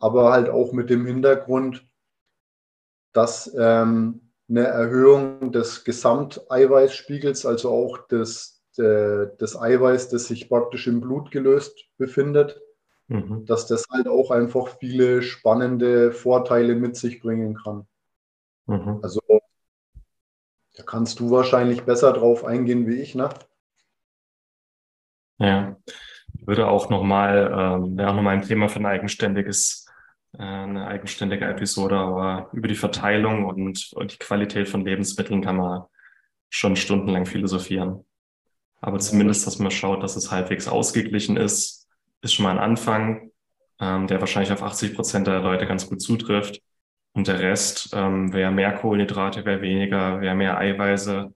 Aber 0.00 0.32
halt 0.32 0.48
auch 0.48 0.72
mit 0.72 0.90
dem 0.90 1.06
Hintergrund, 1.06 1.86
dass 3.12 3.54
ähm, 3.56 4.32
eine 4.48 4.66
Erhöhung 4.66 5.52
des 5.52 5.84
Gesamteiweißspiegels, 5.84 7.46
also 7.46 7.70
auch 7.70 8.08
des, 8.08 8.60
äh, 8.76 9.26
das 9.38 9.56
Eiweiß, 9.56 10.08
das 10.08 10.24
sich 10.24 10.48
praktisch 10.48 10.88
im 10.88 11.00
Blut 11.00 11.30
gelöst 11.30 11.78
befindet, 11.96 12.60
mhm. 13.06 13.44
dass 13.46 13.68
das 13.68 13.84
halt 13.88 14.08
auch 14.08 14.32
einfach 14.32 14.78
viele 14.80 15.22
spannende 15.22 16.10
Vorteile 16.10 16.74
mit 16.74 16.96
sich 16.96 17.20
bringen 17.20 17.54
kann. 17.54 17.86
Mhm. 18.66 18.98
Also 19.02 19.20
da 20.80 20.86
kannst 20.86 21.20
du 21.20 21.30
wahrscheinlich 21.30 21.82
besser 21.82 22.12
drauf 22.12 22.44
eingehen 22.44 22.86
wie 22.86 23.00
ich, 23.00 23.14
ne? 23.14 23.28
Ja, 25.38 25.76
ich 26.34 26.46
würde 26.46 26.68
auch 26.68 26.90
nochmal, 26.90 27.50
ähm, 27.52 27.96
wäre 27.96 28.10
auch 28.10 28.14
nochmal 28.14 28.36
ein 28.36 28.42
Thema 28.42 28.68
für 28.68 28.78
ein 28.78 28.86
eigenständiges, 28.86 29.86
äh, 30.38 30.42
eine 30.42 30.86
eigenständige 30.86 31.46
Episode, 31.46 31.96
aber 31.96 32.48
über 32.52 32.68
die 32.68 32.74
Verteilung 32.74 33.44
und, 33.44 33.92
und 33.94 34.12
die 34.12 34.18
Qualität 34.18 34.68
von 34.68 34.84
Lebensmitteln 34.84 35.42
kann 35.42 35.56
man 35.56 35.82
schon 36.48 36.76
stundenlang 36.76 37.26
philosophieren. 37.26 38.04
Aber 38.80 38.98
zumindest, 38.98 39.46
dass 39.46 39.58
man 39.58 39.70
schaut, 39.70 40.02
dass 40.02 40.16
es 40.16 40.30
halbwegs 40.30 40.66
ausgeglichen 40.66 41.36
ist, 41.36 41.88
ist 42.22 42.34
schon 42.34 42.44
mal 42.44 42.52
ein 42.52 42.58
Anfang, 42.58 43.30
ähm, 43.80 44.06
der 44.06 44.20
wahrscheinlich 44.20 44.52
auf 44.52 44.62
80 44.62 44.94
Prozent 44.94 45.26
der 45.26 45.40
Leute 45.40 45.66
ganz 45.66 45.88
gut 45.88 46.00
zutrifft. 46.00 46.62
Und 47.12 47.26
der 47.28 47.40
Rest, 47.40 47.90
ähm, 47.92 48.32
wer 48.32 48.50
mehr 48.50 48.72
Kohlenhydrate, 48.72 49.44
wer 49.44 49.60
weniger, 49.60 50.20
wer 50.20 50.34
mehr 50.34 50.58
Eiweiße 50.58 51.32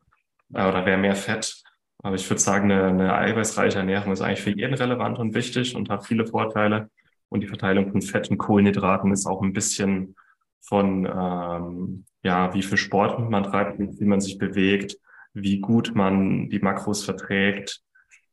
äh, 0.54 0.68
oder 0.68 0.86
wer 0.86 0.96
mehr 0.96 1.16
Fett. 1.16 1.62
Aber 1.98 2.16
ich 2.16 2.28
würde 2.28 2.40
sagen, 2.40 2.70
eine, 2.70 2.84
eine 2.84 3.14
eiweißreiche 3.14 3.78
Ernährung 3.78 4.12
ist 4.12 4.20
eigentlich 4.20 4.42
für 4.42 4.50
jeden 4.50 4.74
relevant 4.74 5.18
und 5.18 5.34
wichtig 5.34 5.74
und 5.74 5.88
hat 5.88 6.06
viele 6.06 6.26
Vorteile. 6.26 6.90
Und 7.28 7.40
die 7.40 7.48
Verteilung 7.48 7.90
von 7.90 8.02
Fett 8.02 8.30
und 8.30 8.38
Kohlenhydraten 8.38 9.10
ist 9.10 9.26
auch 9.26 9.42
ein 9.42 9.52
bisschen 9.52 10.14
von, 10.60 11.06
ähm, 11.06 12.04
ja, 12.22 12.54
wie 12.54 12.62
viel 12.62 12.78
Sport 12.78 13.18
man 13.30 13.44
treibt, 13.44 13.78
wie 13.78 14.04
man 14.04 14.20
sich 14.20 14.38
bewegt, 14.38 14.96
wie 15.32 15.60
gut 15.60 15.94
man 15.94 16.48
die 16.48 16.60
Makros 16.60 17.04
verträgt 17.04 17.82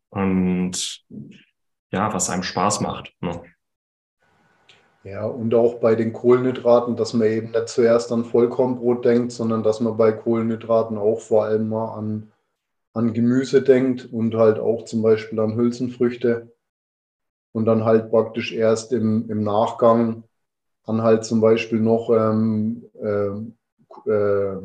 und 0.09 1.03
ja, 1.91 2.13
was 2.13 2.29
einem 2.29 2.43
Spaß 2.43 2.81
macht. 2.81 3.13
Ne? 3.21 3.41
Ja, 5.03 5.25
und 5.25 5.53
auch 5.55 5.75
bei 5.79 5.95
den 5.95 6.13
Kohlenhydraten, 6.13 6.95
dass 6.95 7.13
man 7.13 7.27
eben 7.27 7.51
nicht 7.51 7.69
zuerst 7.69 8.11
an 8.11 8.23
Vollkornbrot 8.23 9.03
denkt, 9.03 9.31
sondern 9.31 9.63
dass 9.63 9.79
man 9.79 9.97
bei 9.97 10.11
Kohlenhydraten 10.11 10.97
auch 10.97 11.19
vor 11.19 11.45
allem 11.45 11.69
mal 11.69 11.95
an, 11.95 12.31
an 12.93 13.13
Gemüse 13.13 13.63
denkt 13.63 14.11
und 14.11 14.35
halt 14.35 14.59
auch 14.59 14.85
zum 14.85 15.01
Beispiel 15.01 15.39
an 15.39 15.55
Hülsenfrüchte 15.55 16.51
und 17.51 17.65
dann 17.65 17.83
halt 17.83 18.11
praktisch 18.11 18.53
erst 18.53 18.93
im, 18.93 19.29
im 19.29 19.43
Nachgang 19.43 20.23
an 20.85 21.01
halt 21.01 21.25
zum 21.25 21.41
Beispiel 21.41 21.79
noch 21.79 22.09
ähm, 22.11 22.85
äh, 23.01 24.09
äh, 24.11 24.57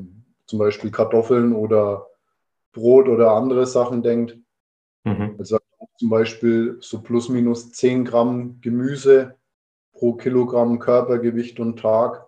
zum 0.47 0.59
Beispiel 0.59 0.91
Kartoffeln 0.91 1.55
oder 1.55 2.07
Brot 2.73 3.09
oder 3.09 3.33
andere 3.33 3.67
Sachen 3.67 4.03
denkt. 4.03 4.37
Mhm. 5.05 5.37
Also 5.39 5.59
zum 5.99 6.11
Beispiel 6.11 6.77
so 6.81 7.01
plus 7.01 7.31
minus 7.31 7.73
10 7.73 8.05
Gramm 8.05 8.61
Gemüse 8.61 9.35
pro 9.97 10.15
Kilogramm 10.15 10.79
Körpergewicht 10.79 11.59
und 11.59 11.79
Tag 11.79 12.27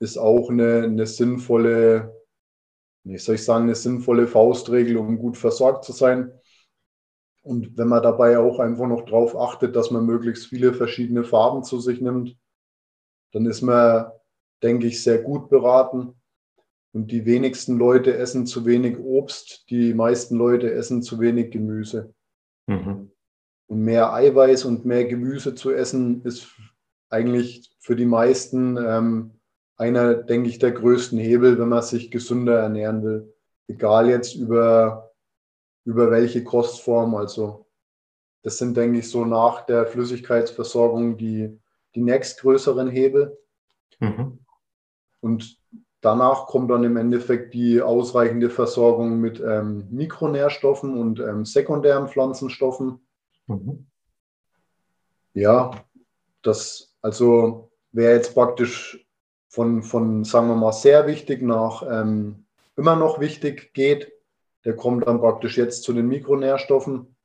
ist 0.00 0.16
auch 0.16 0.50
eine, 0.50 0.84
eine 0.84 1.06
sinnvolle, 1.06 2.14
wie 3.04 3.18
soll 3.18 3.34
ich 3.34 3.44
sagen, 3.44 3.64
eine 3.64 3.74
sinnvolle 3.74 4.26
Faustregel, 4.26 4.96
um 4.96 5.18
gut 5.18 5.36
versorgt 5.36 5.84
zu 5.84 5.92
sein. 5.92 6.32
Und 7.42 7.76
wenn 7.76 7.88
man 7.88 8.02
dabei 8.02 8.38
auch 8.38 8.58
einfach 8.58 8.86
noch 8.86 9.04
darauf 9.04 9.36
achtet, 9.36 9.74
dass 9.74 9.90
man 9.90 10.06
möglichst 10.06 10.46
viele 10.46 10.74
verschiedene 10.74 11.24
Farben 11.24 11.62
zu 11.62 11.80
sich 11.80 12.00
nimmt, 12.00 12.36
dann 13.32 13.46
ist 13.46 13.62
man, 13.62 14.10
denke 14.62 14.86
ich, 14.86 15.02
sehr 15.02 15.18
gut 15.18 15.48
beraten. 15.48 16.14
Und 16.92 17.10
die 17.12 17.26
wenigsten 17.26 17.78
Leute 17.78 18.16
essen 18.16 18.46
zu 18.46 18.64
wenig 18.64 18.98
Obst, 18.98 19.66
die 19.70 19.94
meisten 19.94 20.36
Leute 20.36 20.72
essen 20.72 21.02
zu 21.02 21.20
wenig 21.20 21.50
Gemüse. 21.50 22.14
Mhm. 22.66 23.12
Und 23.66 23.80
mehr 23.82 24.12
Eiweiß 24.12 24.64
und 24.64 24.86
mehr 24.86 25.04
Gemüse 25.04 25.54
zu 25.54 25.70
essen, 25.70 26.22
ist 26.24 26.48
eigentlich 27.10 27.70
für 27.78 27.96
die 27.96 28.06
meisten 28.06 28.76
ähm, 28.76 29.30
einer, 29.76 30.14
denke 30.14 30.48
ich, 30.48 30.58
der 30.58 30.72
größten 30.72 31.18
Hebel, 31.18 31.58
wenn 31.58 31.68
man 31.68 31.82
sich 31.82 32.10
gesünder 32.10 32.58
ernähren 32.58 33.02
will. 33.02 33.34
Egal 33.68 34.08
jetzt 34.08 34.34
über, 34.34 35.12
über 35.84 36.10
welche 36.10 36.42
Kostform. 36.42 37.14
Also 37.14 37.66
das 38.42 38.58
sind, 38.58 38.76
denke 38.76 38.98
ich, 38.98 39.08
so 39.08 39.24
nach 39.24 39.66
der 39.66 39.86
Flüssigkeitsversorgung 39.86 41.16
die, 41.16 41.58
die 41.94 42.00
nächstgrößeren 42.00 42.88
Hebel. 42.88 43.38
Mhm. 44.00 44.40
Und 45.20 45.58
danach 46.00 46.46
kommt 46.46 46.70
dann 46.70 46.84
im 46.84 46.96
Endeffekt 46.96 47.54
die 47.54 47.82
ausreichende 47.82 48.50
Versorgung 48.50 49.20
mit 49.20 49.40
ähm, 49.40 49.88
Mikronährstoffen 49.90 50.96
und 50.96 51.20
ähm, 51.20 51.44
sekundären 51.44 52.08
Pflanzenstoffen. 52.08 53.06
Mhm. 53.46 53.86
Ja, 55.34 55.70
das 56.42 56.87
also 57.02 57.70
wäre 57.92 58.14
jetzt 58.14 58.34
praktisch 58.34 59.06
von, 59.48 59.82
von, 59.82 60.24
sagen 60.24 60.48
wir 60.48 60.56
mal, 60.56 60.72
sehr 60.72 61.06
wichtig 61.06 61.42
nach 61.42 61.82
ähm, 61.82 62.46
immer 62.76 62.96
noch 62.96 63.20
wichtig 63.20 63.72
geht. 63.74 64.12
Der 64.64 64.76
kommt 64.76 65.06
dann 65.06 65.20
praktisch 65.20 65.56
jetzt 65.56 65.82
zu 65.82 65.92
den 65.92 66.08
Mikronährstoffen. 66.08 67.16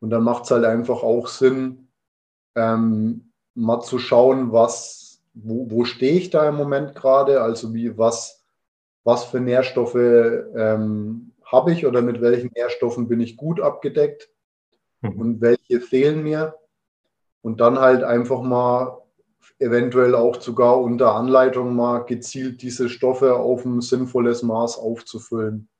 Und 0.00 0.10
dann 0.10 0.22
macht 0.22 0.44
es 0.44 0.50
halt 0.50 0.64
einfach 0.64 1.02
auch 1.02 1.28
Sinn, 1.28 1.88
ähm, 2.54 3.32
mal 3.54 3.80
zu 3.80 3.98
schauen, 3.98 4.52
was, 4.52 5.20
wo, 5.34 5.70
wo 5.70 5.84
stehe 5.84 6.18
ich 6.18 6.30
da 6.30 6.48
im 6.48 6.54
Moment 6.54 6.94
gerade, 6.94 7.42
also 7.42 7.74
wie, 7.74 7.98
was, 7.98 8.44
was 9.04 9.24
für 9.24 9.40
Nährstoffe 9.40 9.94
ähm, 9.94 11.32
habe 11.44 11.72
ich 11.72 11.86
oder 11.86 12.02
mit 12.02 12.20
welchen 12.20 12.50
Nährstoffen 12.54 13.08
bin 13.08 13.20
ich 13.20 13.36
gut 13.36 13.60
abgedeckt 13.60 14.30
mhm. 15.00 15.20
und 15.20 15.40
welche 15.40 15.80
fehlen 15.80 16.22
mir. 16.22 16.54
Und 17.48 17.60
dann 17.60 17.78
halt 17.78 18.04
einfach 18.04 18.42
mal 18.42 19.00
eventuell 19.58 20.14
auch 20.14 20.38
sogar 20.38 20.78
unter 20.78 21.14
Anleitung 21.14 21.74
mal 21.74 22.00
gezielt 22.00 22.60
diese 22.60 22.90
Stoffe 22.90 23.36
auf 23.36 23.64
ein 23.64 23.80
sinnvolles 23.80 24.42
Maß 24.42 24.76
aufzufüllen. 24.76 25.70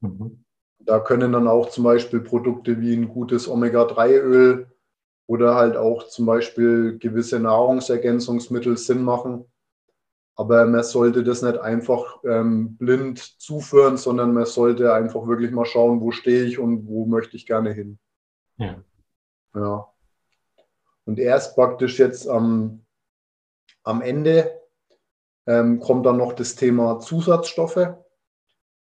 Mhm. 0.00 0.42
Da 0.78 1.00
können 1.00 1.32
dann 1.32 1.48
auch 1.48 1.68
zum 1.68 1.84
Beispiel 1.84 2.20
Produkte 2.20 2.80
wie 2.80 2.94
ein 2.94 3.08
gutes 3.08 3.46
Omega-3-Öl 3.46 4.68
oder 5.26 5.54
halt 5.54 5.76
auch 5.76 6.08
zum 6.08 6.24
Beispiel 6.24 6.96
gewisse 6.96 7.38
Nahrungsergänzungsmittel 7.40 8.78
Sinn 8.78 9.02
machen. 9.02 9.44
Aber 10.34 10.64
man 10.64 10.82
sollte 10.82 11.22
das 11.22 11.42
nicht 11.42 11.58
einfach 11.58 12.24
ähm, 12.24 12.78
blind 12.78 13.18
zuführen, 13.18 13.98
sondern 13.98 14.32
man 14.32 14.46
sollte 14.46 14.94
einfach 14.94 15.26
wirklich 15.26 15.50
mal 15.50 15.66
schauen, 15.66 16.00
wo 16.00 16.10
stehe 16.10 16.44
ich 16.44 16.58
und 16.58 16.86
wo 16.86 17.04
möchte 17.04 17.36
ich 17.36 17.44
gerne 17.44 17.74
hin. 17.74 17.98
Ja. 18.56 18.82
ja. 19.54 19.91
Und 21.04 21.18
erst 21.18 21.54
praktisch 21.56 21.98
jetzt 21.98 22.28
am 22.28 22.82
am 23.84 24.00
Ende 24.00 24.60
ähm, 25.46 25.80
kommt 25.80 26.06
dann 26.06 26.16
noch 26.16 26.32
das 26.32 26.54
Thema 26.54 27.00
Zusatzstoffe. 27.00 27.94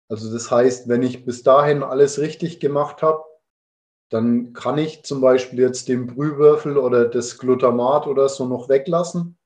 Also 0.09 0.33
das 0.33 0.51
heißt, 0.51 0.89
wenn 0.89 1.03
ich 1.03 1.25
bis 1.25 1.43
dahin 1.43 1.83
alles 1.83 2.19
richtig 2.19 2.59
gemacht 2.59 3.01
habe, 3.01 3.23
dann 4.09 4.53
kann 4.53 4.77
ich 4.77 5.03
zum 5.03 5.21
Beispiel 5.21 5.59
jetzt 5.59 5.87
den 5.87 6.07
Brühwürfel 6.07 6.77
oder 6.77 7.07
das 7.07 7.37
Glutamat 7.37 8.07
oder 8.07 8.27
so 8.27 8.47
noch 8.47 8.67
weglassen. 8.67 9.37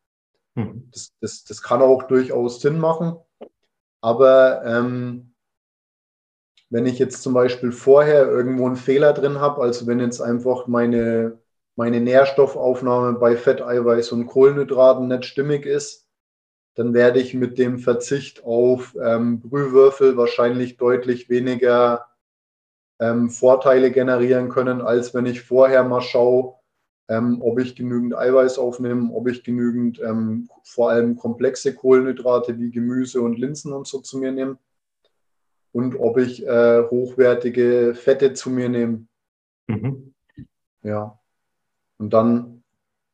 Mhm. 0.56 0.90
Das, 0.92 1.14
das, 1.20 1.44
das 1.44 1.62
kann 1.62 1.82
auch 1.82 2.04
durchaus 2.04 2.62
Sinn 2.62 2.80
machen. 2.80 3.18
Aber 4.02 4.64
ähm, 4.66 5.34
wenn 6.70 6.86
ich 6.86 6.98
jetzt 6.98 7.22
zum 7.22 7.34
Beispiel 7.34 7.72
vorher 7.72 8.26
irgendwo 8.26 8.66
einen 8.66 8.78
Fehler 8.78 9.14
drin 9.14 9.40
habe, 9.40 9.62
also 9.62 9.86
wenn 9.86 10.00
jetzt 10.00 10.22
einfach 10.22 10.68
meine 10.68 11.43
meine 11.76 12.00
Nährstoffaufnahme 12.00 13.18
bei 13.20 13.36
Fett, 13.36 13.62
Eiweiß 13.62 14.12
und 14.12 14.28
Kohlenhydraten 14.28 15.08
nicht 15.08 15.26
stimmig 15.26 15.66
ist, 15.66 16.08
dann 16.76 16.94
werde 16.94 17.20
ich 17.20 17.34
mit 17.34 17.58
dem 17.58 17.80
Verzicht 17.80 18.44
auf 18.44 18.96
ähm, 19.02 19.40
Brühwürfel 19.42 20.18
wahrscheinlich 20.18 20.78
deutlich 20.78 21.30
weniger 21.30 22.08
ähm, 23.00 23.30
Vorteile 23.30 23.92
generieren 23.92 24.50
können, 24.50 24.82
als 24.82 25.14
wenn 25.14 25.26
ich 25.26 25.42
vorher 25.42 25.84
mal 25.84 26.02
schaue, 26.02 26.56
ähm, 27.10 27.42
ob 27.42 27.60
ich 27.60 27.76
genügend 27.76 28.16
Eiweiß 28.16 28.58
aufnehme, 28.58 29.14
ob 29.14 29.28
ich 29.28 29.44
genügend 29.44 30.00
ähm, 30.00 30.50
vor 30.64 30.90
allem 30.90 31.16
komplexe 31.16 31.76
Kohlenhydrate 31.76 32.58
wie 32.58 32.72
Gemüse 32.72 33.22
und 33.22 33.38
Linsen 33.38 33.74
und 33.74 33.88
so 33.88 34.00
zu 34.00 34.18
mir 34.18 34.32
nehme 34.32 34.58
und 35.74 36.00
ob 36.00 36.18
ich 36.18 36.46
äh, 36.46 36.84
hochwertige 36.90 37.94
Fette 37.96 38.34
zu 38.34 38.50
mir 38.50 38.70
nehme. 38.70 39.06
Mhm. 39.68 40.14
Ja. 40.84 41.20
Und 41.98 42.14
dann 42.14 42.64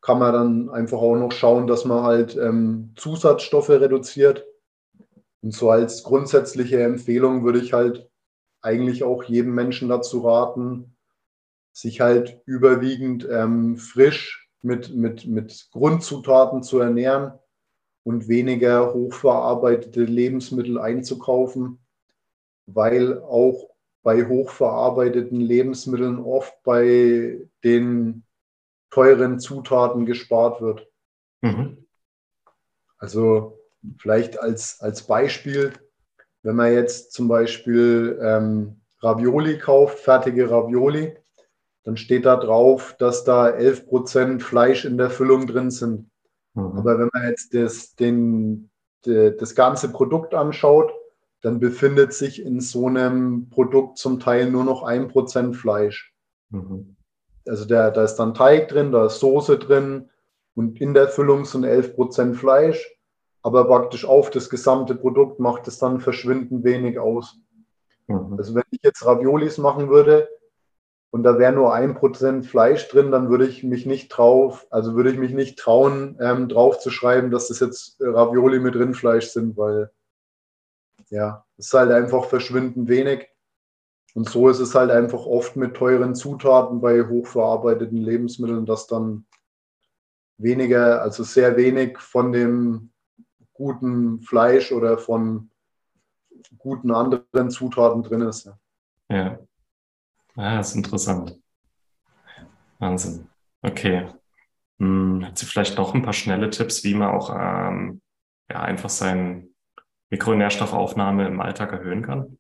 kann 0.01 0.19
man 0.19 0.33
dann 0.33 0.69
einfach 0.69 0.99
auch 0.99 1.15
noch 1.15 1.31
schauen, 1.31 1.67
dass 1.67 1.85
man 1.85 2.03
halt 2.03 2.35
ähm, 2.37 2.93
Zusatzstoffe 2.95 3.69
reduziert. 3.69 4.45
Und 5.41 5.53
so 5.53 5.69
als 5.69 6.03
grundsätzliche 6.03 6.81
Empfehlung 6.81 7.43
würde 7.43 7.59
ich 7.59 7.73
halt 7.73 8.09
eigentlich 8.61 9.03
auch 9.03 9.23
jedem 9.23 9.53
Menschen 9.55 9.89
dazu 9.89 10.21
raten, 10.21 10.95
sich 11.71 12.01
halt 12.01 12.41
überwiegend 12.45 13.27
ähm, 13.29 13.77
frisch 13.77 14.49
mit, 14.61 14.93
mit, 14.93 15.25
mit 15.25 15.69
Grundzutaten 15.71 16.63
zu 16.63 16.79
ernähren 16.79 17.33
und 18.03 18.27
weniger 18.27 18.93
hochverarbeitete 18.93 20.03
Lebensmittel 20.03 20.79
einzukaufen, 20.79 21.79
weil 22.65 23.19
auch 23.21 23.69
bei 24.03 24.25
hochverarbeiteten 24.27 25.39
Lebensmitteln 25.39 26.19
oft 26.19 26.53
bei 26.63 27.47
den 27.63 28.23
teuren 28.89 29.39
Zutaten 29.39 30.06
gespart 30.06 30.62
wird. 30.62 30.88
Mhm. 31.41 31.86
Also 32.97 33.60
vielleicht 33.97 34.39
als, 34.39 34.82
als 34.82 35.04
Beispiel, 35.04 35.73
wenn 36.43 36.56
man 36.56 36.73
jetzt 36.73 37.13
zum 37.13 37.28
Beispiel 37.28 38.19
ähm, 38.21 38.82
Ravioli 39.02 39.58
kauft, 39.58 39.99
fertige 39.99 40.49
Ravioli, 40.49 41.15
dann 41.84 41.97
steht 41.97 42.25
da 42.25 42.36
drauf, 42.36 42.95
dass 42.99 43.23
da 43.23 43.47
11% 43.47 44.41
Fleisch 44.41 44.86
in 44.86 44.97
der 44.97 45.10
Füllung 45.10 45.47
drin 45.47 45.71
sind. 45.71 46.10
Mhm. 46.54 46.78
Aber 46.78 46.99
wenn 46.99 47.10
man 47.13 47.30
jetzt 47.30 47.54
das, 47.54 47.95
den, 47.95 48.69
de, 49.06 49.36
das 49.36 49.56
ganze 49.56 49.91
Produkt 49.91 50.34
anschaut, 50.34 50.91
dann 51.41 51.60
befindet 51.60 52.13
sich 52.13 52.41
in 52.41 52.60
so 52.60 52.88
einem 52.88 53.49
Produkt 53.49 53.97
zum 53.97 54.19
Teil 54.19 54.52
nur 54.52 54.65
noch 54.65 54.84
1% 54.84 55.54
Fleisch. 55.54 56.13
Mhm. 56.49 56.97
Also 57.49 57.65
der, 57.65 57.91
da 57.91 58.03
ist 58.03 58.15
dann 58.15 58.33
Teig 58.33 58.69
drin, 58.69 58.91
da 58.91 59.07
ist 59.07 59.19
Soße 59.19 59.57
drin 59.57 60.09
und 60.55 60.79
in 60.79 60.93
der 60.93 61.07
Füllung 61.07 61.45
sind 61.45 61.65
11% 61.65 62.35
Fleisch, 62.35 62.95
aber 63.41 63.65
praktisch 63.65 64.05
auf 64.05 64.29
das 64.29 64.49
gesamte 64.49 64.95
Produkt 64.95 65.39
macht 65.39 65.67
es 65.67 65.79
dann 65.79 65.99
verschwindend 65.99 66.63
wenig 66.63 66.99
aus. 66.99 67.38
Mhm. 68.07 68.35
Also 68.38 68.55
wenn 68.55 68.63
ich 68.71 68.79
jetzt 68.83 69.05
Raviolis 69.05 69.57
machen 69.57 69.89
würde 69.89 70.29
und 71.12 71.23
da 71.23 71.39
wäre 71.39 71.53
nur 71.53 71.73
1% 71.73 72.43
Fleisch 72.43 72.88
drin, 72.89 73.12
dann 73.12 73.29
würde 73.29 73.47
ich 73.47 73.63
mich 73.63 73.85
nicht 73.85 74.09
drauf, 74.09 74.67
also 74.69 74.95
würde 74.95 75.12
ich 75.12 75.17
mich 75.17 75.33
nicht 75.33 75.57
trauen, 75.57 76.17
ähm, 76.21 76.49
drauf 76.49 76.79
zu 76.79 76.91
schreiben, 76.91 77.31
dass 77.31 77.47
das 77.47 77.59
jetzt 77.59 77.97
Ravioli 77.99 78.59
mit 78.59 78.75
Rindfleisch 78.75 79.27
sind, 79.27 79.57
weil 79.57 79.89
ja, 81.09 81.45
es 81.57 81.67
ist 81.67 81.73
halt 81.73 81.91
einfach 81.91 82.25
verschwindend 82.25 82.88
wenig. 82.88 83.28
Und 84.19 84.27
so 84.27 84.49
ist 84.49 84.60
es 84.60 84.75
halt 84.75 84.91
einfach 84.91 85.25
oft 85.25 85.55
mit 85.55 85.77
teuren 85.77 86.13
Zutaten 86.13 86.82
bei 86.82 87.08
hochverarbeiteten 87.08 87.99
Lebensmitteln, 87.99 88.65
dass 88.65 88.86
dann 88.86 89.25
weniger, 90.38 91.01
also 91.01 91.23
sehr 91.23 91.55
wenig 91.55 91.97
von 91.99 92.34
dem 92.34 92.91
guten 93.53 94.19
Fleisch 94.19 94.73
oder 94.73 94.97
von 94.97 95.51
guten 96.58 96.91
anderen 96.91 97.49
Zutaten 97.49 98.03
drin 98.03 98.23
ist. 98.23 98.51
Ja, 99.10 99.39
ah, 100.36 100.58
das 100.58 100.71
ist 100.71 100.75
interessant. 100.75 101.39
Wahnsinn. 102.79 103.29
Okay. 103.62 104.10
Hm, 104.79 105.27
hat 105.27 105.38
sie 105.38 105.45
vielleicht 105.45 105.77
noch 105.77 105.93
ein 105.93 106.01
paar 106.01 106.12
schnelle 106.12 106.49
Tipps, 106.49 106.84
wie 106.84 106.93
man 106.93 107.12
auch 107.12 107.34
ähm, 107.34 108.01
ja, 108.51 108.63
einfach 108.63 108.89
seine 108.89 109.47
Mikronährstoffaufnahme 110.10 111.25
im 111.25 111.39
Alltag 111.39 111.71
erhöhen 111.71 112.01
kann? 112.01 112.38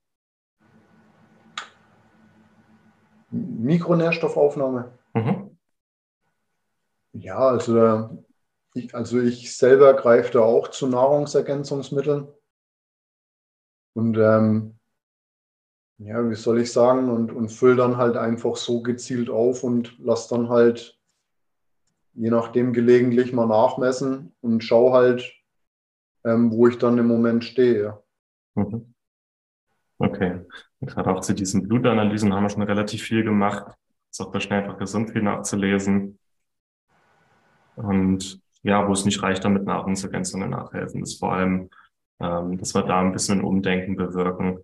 Mikronährstoffaufnahme. 3.31 4.91
Mhm. 5.13 5.57
Ja, 7.13 7.39
also 7.39 8.23
ich, 8.73 8.93
also 8.93 9.19
ich 9.19 9.55
selber 9.55 9.93
greife 9.93 10.33
da 10.33 10.41
auch 10.41 10.69
zu 10.69 10.87
Nahrungsergänzungsmitteln. 10.87 12.27
Und 13.93 14.17
ähm, 14.17 14.75
ja, 15.97 16.29
wie 16.29 16.35
soll 16.35 16.61
ich 16.61 16.71
sagen, 16.71 17.09
und, 17.09 17.31
und 17.31 17.49
fülle 17.49 17.75
dann 17.75 17.97
halt 17.97 18.15
einfach 18.15 18.55
so 18.55 18.81
gezielt 18.81 19.29
auf 19.29 19.63
und 19.63 19.97
lasse 19.99 20.35
dann 20.35 20.49
halt 20.49 20.99
je 22.13 22.29
nachdem 22.29 22.73
gelegentlich 22.73 23.33
mal 23.33 23.47
nachmessen 23.47 24.33
und 24.41 24.63
schaue 24.63 24.91
halt, 24.91 25.33
ähm, 26.25 26.51
wo 26.51 26.67
ich 26.67 26.77
dann 26.77 26.97
im 26.97 27.07
Moment 27.07 27.45
stehe. 27.45 28.01
Mhm. 28.55 28.93
Okay. 29.99 30.45
Gerade 30.81 31.11
auch 31.11 31.21
zu 31.21 31.33
diesen 31.33 31.67
Blutanalysen 31.67 32.33
haben 32.33 32.43
wir 32.43 32.49
schon 32.49 32.61
relativ 32.63 33.03
viel 33.03 33.23
gemacht. 33.23 33.75
Ist 34.09 34.21
auch 34.21 34.31
bei 34.31 34.39
Schnell 34.39 34.63
einfach 34.63 34.77
gesund 34.77 35.11
viel 35.11 35.21
nachzulesen. 35.21 36.17
Und 37.75 38.41
ja, 38.63 38.87
wo 38.87 38.91
es 38.91 39.05
nicht 39.05 39.21
reicht, 39.21 39.43
damit 39.43 39.65
Nahrungsergänzungen 39.65 40.49
nachhelfen, 40.49 41.03
ist 41.03 41.19
vor 41.19 41.33
allem, 41.33 41.69
ähm, 42.19 42.57
dass 42.57 42.73
wir 42.73 42.83
da 42.83 42.99
ein 42.99 43.11
bisschen 43.11 43.39
ein 43.39 43.45
Umdenken 43.45 43.95
bewirken. 43.95 44.59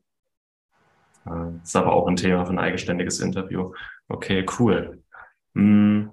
Äh, 1.26 1.64
ist 1.64 1.76
aber 1.76 1.94
auch 1.94 2.08
ein 2.08 2.16
Thema 2.16 2.46
für 2.46 2.52
ein 2.52 2.60
eigenständiges 2.60 3.20
Interview. 3.20 3.74
Okay, 4.08 4.46
cool. 4.60 5.02
Hm. 5.54 6.12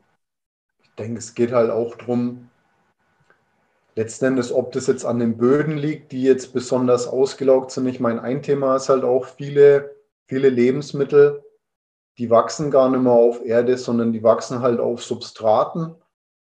Ich 0.83 0.91
denke, 0.95 1.19
es 1.19 1.35
geht 1.35 1.53
halt 1.53 1.71
auch 1.71 1.97
darum, 1.97 2.51
letzten 3.95 4.27
Endes, 4.27 4.53
ob 4.53 4.73
das 4.73 4.87
jetzt 4.87 5.05
an 5.05 5.19
den 5.19 5.37
Böden 5.37 5.77
liegt, 5.77 6.13
die 6.13 6.23
jetzt 6.23 6.53
besonders 6.53 7.07
ausgelaugt 7.07 7.71
sind. 7.71 7.87
Ich 7.87 8.01
meine, 8.01 8.23
ein 8.23 8.43
Thema 8.43 8.77
ist 8.77 8.89
halt 8.89 9.05
auch 9.05 9.27
viele, 9.27 9.95
viele 10.27 10.49
Lebensmittel, 10.49 11.45
die 12.19 12.31
wachsen 12.31 12.71
gar 12.71 12.91
nicht 12.91 13.03
mehr 13.03 13.13
auf 13.13 13.45
Erde, 13.45 13.77
sondern 13.79 14.13
die 14.13 14.23
wachsen 14.23 14.61
halt 14.61 14.81
auf 14.81 15.03
Substraten 15.03 15.95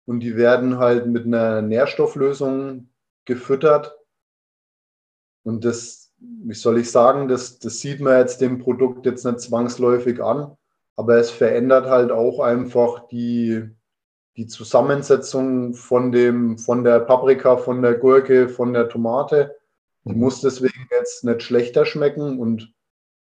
und 0.07 0.21
die 0.21 0.37
werden 0.37 0.79
halt 0.79 1.07
mit 1.07 1.27
einer 1.27 1.63
Nährstofflösung 1.63 2.89
gefüttert. 3.25 3.99
Und 5.45 5.65
das, 5.65 6.13
wie 6.19 6.55
soll 6.55 6.79
ich 6.79 6.91
sagen, 6.91 7.29
das, 7.29 7.59
das 7.59 7.81
sieht 7.81 8.01
man 8.01 8.19
jetzt 8.19 8.41
dem 8.41 8.59
Produkt 8.59 9.07
jetzt 9.07 9.25
nicht 9.25 9.41
zwangsläufig 9.41 10.23
an, 10.23 10.57
aber 10.97 11.17
es 11.17 11.31
verändert 11.31 11.87
halt 11.87 12.13
auch 12.13 12.41
einfach 12.41 13.09
die, 13.09 13.69
die 14.37 14.47
Zusammensetzung 14.47 15.75
von, 15.75 16.13
dem, 16.13 16.59
von 16.59 16.85
der 16.85 17.01
Paprika, 17.01 17.57
von 17.57 17.83
der 17.83 17.95
Gurke, 17.95 18.49
von 18.49 18.73
der 18.73 18.89
Tomate. 18.89 19.57
Die 20.05 20.13
mhm. 20.13 20.21
muss 20.21 20.41
deswegen 20.41 20.89
jetzt 20.91 21.25
nicht 21.25 21.43
schlechter 21.43 21.85
schmecken 21.85 22.39
und 22.39 22.73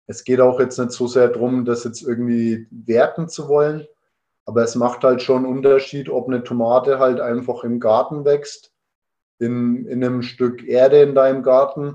es 0.06 0.24
geht 0.24 0.40
auch 0.40 0.58
jetzt 0.58 0.78
nicht 0.78 0.92
so 0.92 1.06
sehr 1.06 1.28
darum, 1.28 1.64
das 1.64 1.84
jetzt 1.84 2.02
irgendwie 2.02 2.66
werten 2.70 3.28
zu 3.28 3.48
wollen, 3.48 3.86
aber 4.44 4.62
es 4.62 4.74
macht 4.74 5.04
halt 5.04 5.22
schon 5.22 5.44
einen 5.44 5.56
Unterschied, 5.56 6.08
ob 6.08 6.26
eine 6.26 6.42
Tomate 6.42 6.98
halt 6.98 7.20
einfach 7.20 7.62
im 7.62 7.78
Garten 7.78 8.24
wächst, 8.24 8.72
in, 9.38 9.86
in 9.86 10.02
einem 10.04 10.22
Stück 10.22 10.64
Erde 10.66 11.02
in 11.02 11.14
deinem 11.14 11.42
Garten, 11.42 11.94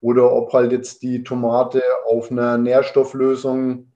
oder 0.00 0.32
ob 0.32 0.52
halt 0.52 0.72
jetzt 0.72 1.02
die 1.02 1.22
Tomate 1.22 1.82
auf 2.06 2.30
einer 2.30 2.58
Nährstofflösung 2.58 3.92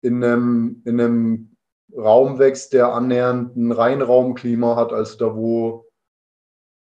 in 0.00 0.24
einem, 0.24 0.82
in 0.84 1.00
einem 1.00 1.56
Raum 1.96 2.38
wächst, 2.38 2.72
der 2.72 2.92
annähernd 2.92 3.56
ein 3.56 3.72
Reinraumklima 3.72 4.76
hat, 4.76 4.92
also 4.92 5.18
da, 5.18 5.34
wo, 5.34 5.86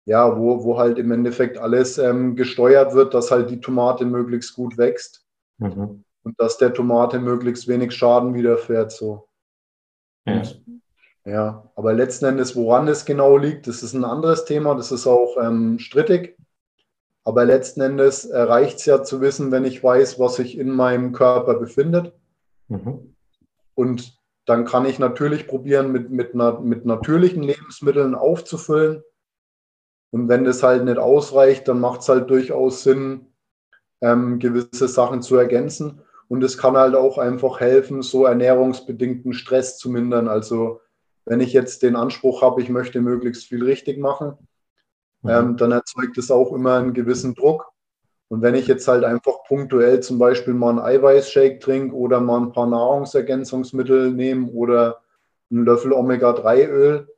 ja, 0.04 0.36
wo, 0.38 0.64
wo 0.64 0.78
halt 0.78 0.98
im 0.98 1.10
Endeffekt 1.10 1.58
alles 1.58 1.98
ähm, 1.98 2.36
gesteuert 2.36 2.94
wird, 2.94 3.14
dass 3.14 3.30
halt 3.30 3.50
die 3.50 3.60
Tomate 3.60 4.04
möglichst 4.04 4.54
gut 4.54 4.76
wächst 4.76 5.24
mhm. 5.58 6.04
und 6.22 6.40
dass 6.40 6.58
der 6.58 6.74
Tomate 6.74 7.18
möglichst 7.18 7.68
wenig 7.68 7.92
Schaden 7.92 8.34
widerfährt. 8.34 8.92
So. 8.92 9.28
Ja. 10.26 10.42
Ja, 11.26 11.70
aber 11.76 11.92
letzten 11.92 12.24
Endes, 12.24 12.56
woran 12.56 12.88
es 12.88 13.04
genau 13.04 13.36
liegt, 13.36 13.66
das 13.66 13.82
ist 13.82 13.92
ein 13.92 14.04
anderes 14.04 14.46
Thema, 14.46 14.74
das 14.74 14.90
ist 14.90 15.06
auch 15.06 15.36
ähm, 15.40 15.78
strittig. 15.78 16.36
Aber 17.24 17.44
letzten 17.44 17.82
Endes 17.82 18.28
reicht 18.32 18.78
es 18.78 18.86
ja 18.86 19.02
zu 19.02 19.20
wissen, 19.20 19.52
wenn 19.52 19.66
ich 19.66 19.84
weiß, 19.84 20.18
was 20.18 20.36
sich 20.36 20.56
in 20.58 20.70
meinem 20.70 21.12
Körper 21.12 21.54
befindet. 21.54 22.14
Mhm. 22.68 23.14
Und 23.74 24.18
dann 24.50 24.64
kann 24.64 24.84
ich 24.84 24.98
natürlich 24.98 25.46
probieren, 25.46 25.92
mit, 25.92 26.10
mit, 26.10 26.34
mit 26.34 26.84
natürlichen 26.84 27.44
Lebensmitteln 27.44 28.16
aufzufüllen. 28.16 29.04
Und 30.10 30.28
wenn 30.28 30.44
das 30.44 30.64
halt 30.64 30.84
nicht 30.84 30.98
ausreicht, 30.98 31.68
dann 31.68 31.78
macht 31.78 32.00
es 32.00 32.08
halt 32.08 32.28
durchaus 32.30 32.82
Sinn, 32.82 33.28
ähm, 34.00 34.40
gewisse 34.40 34.88
Sachen 34.88 35.22
zu 35.22 35.36
ergänzen. 35.36 36.02
Und 36.26 36.42
es 36.42 36.58
kann 36.58 36.76
halt 36.76 36.96
auch 36.96 37.16
einfach 37.16 37.60
helfen, 37.60 38.02
so 38.02 38.24
ernährungsbedingten 38.24 39.34
Stress 39.34 39.78
zu 39.78 39.88
mindern. 39.88 40.26
Also 40.26 40.80
wenn 41.26 41.38
ich 41.38 41.52
jetzt 41.52 41.84
den 41.84 41.94
Anspruch 41.94 42.42
habe, 42.42 42.60
ich 42.60 42.70
möchte 42.70 43.00
möglichst 43.00 43.44
viel 43.44 43.62
richtig 43.62 43.98
machen, 43.98 44.34
mhm. 45.22 45.30
ähm, 45.30 45.56
dann 45.58 45.70
erzeugt 45.70 46.18
es 46.18 46.32
auch 46.32 46.52
immer 46.52 46.74
einen 46.74 46.92
gewissen 46.92 47.36
Druck. 47.36 47.70
Und 48.30 48.42
wenn 48.42 48.54
ich 48.54 48.68
jetzt 48.68 48.86
halt 48.86 49.02
einfach 49.02 49.42
punktuell 49.48 50.00
zum 50.00 50.20
Beispiel 50.20 50.54
mal 50.54 50.70
einen 50.70 50.78
Eiweißshake 50.78 51.58
trinke 51.58 51.96
oder 51.96 52.20
mal 52.20 52.40
ein 52.40 52.52
paar 52.52 52.68
Nahrungsergänzungsmittel 52.68 54.12
nehme 54.12 54.48
oder 54.52 55.00
einen 55.50 55.64
Löffel 55.64 55.92
Omega-3-Öl, 55.92 57.08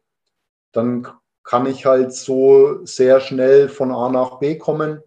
dann 0.73 1.07
kann 1.45 1.67
ich 1.67 1.85
halt 1.85 2.15
so 2.15 2.83
sehr 2.87 3.21
schnell 3.21 3.69
von 3.69 3.93
A 3.93 4.09
nach 4.09 4.39
B 4.39 4.57
kommen 4.57 5.03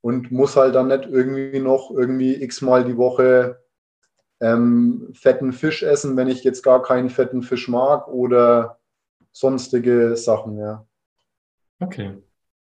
und 0.00 0.30
muss 0.30 0.56
halt 0.56 0.76
dann 0.76 0.88
nicht 0.88 1.06
irgendwie 1.06 1.58
noch 1.58 1.90
irgendwie 1.90 2.40
x-mal 2.40 2.84
die 2.84 2.96
Woche 2.96 3.60
ähm, 4.40 5.10
fetten 5.12 5.52
Fisch 5.52 5.82
essen, 5.82 6.16
wenn 6.16 6.28
ich 6.28 6.44
jetzt 6.44 6.62
gar 6.62 6.82
keinen 6.82 7.10
fetten 7.10 7.42
Fisch 7.42 7.66
mag 7.66 8.06
oder 8.06 8.78
sonstige 9.32 10.16
Sachen, 10.16 10.56
ja. 10.56 10.86
Okay. 11.80 12.22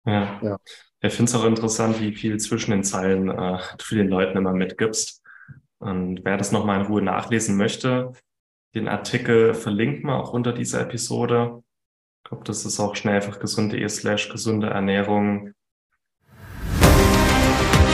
Ja. 0.07 0.39
ja. 0.41 0.57
Ich 1.01 1.13
finde 1.13 1.29
es 1.29 1.35
auch 1.35 1.45
interessant, 1.45 1.99
wie 1.99 2.15
viel 2.15 2.37
zwischen 2.37 2.71
den 2.71 2.83
Zeilen 2.83 3.29
äh, 3.29 3.59
du 3.77 3.83
für 3.83 3.93
den 3.95 4.07
Leuten 4.07 4.35
immer 4.37 4.53
mitgibst. 4.53 5.21
Und 5.79 6.21
wer 6.23 6.37
das 6.37 6.51
nochmal 6.51 6.79
in 6.79 6.87
Ruhe 6.87 7.03
nachlesen 7.03 7.55
möchte, 7.55 8.13
den 8.73 8.87
Artikel 8.87 9.53
verlinkt 9.53 10.03
man 10.03 10.15
auch 10.15 10.33
unter 10.33 10.53
dieser 10.53 10.81
Episode. 10.81 11.61
Ich 12.23 12.29
glaube, 12.29 12.45
das 12.45 12.65
ist 12.65 12.79
auch 12.79 12.95
schnell 12.95 13.13
einfach 13.15 13.39
gesund.de 13.39 13.87
slash 13.87 14.29
gesunde 14.29 14.67
Ernährung. 14.67 15.53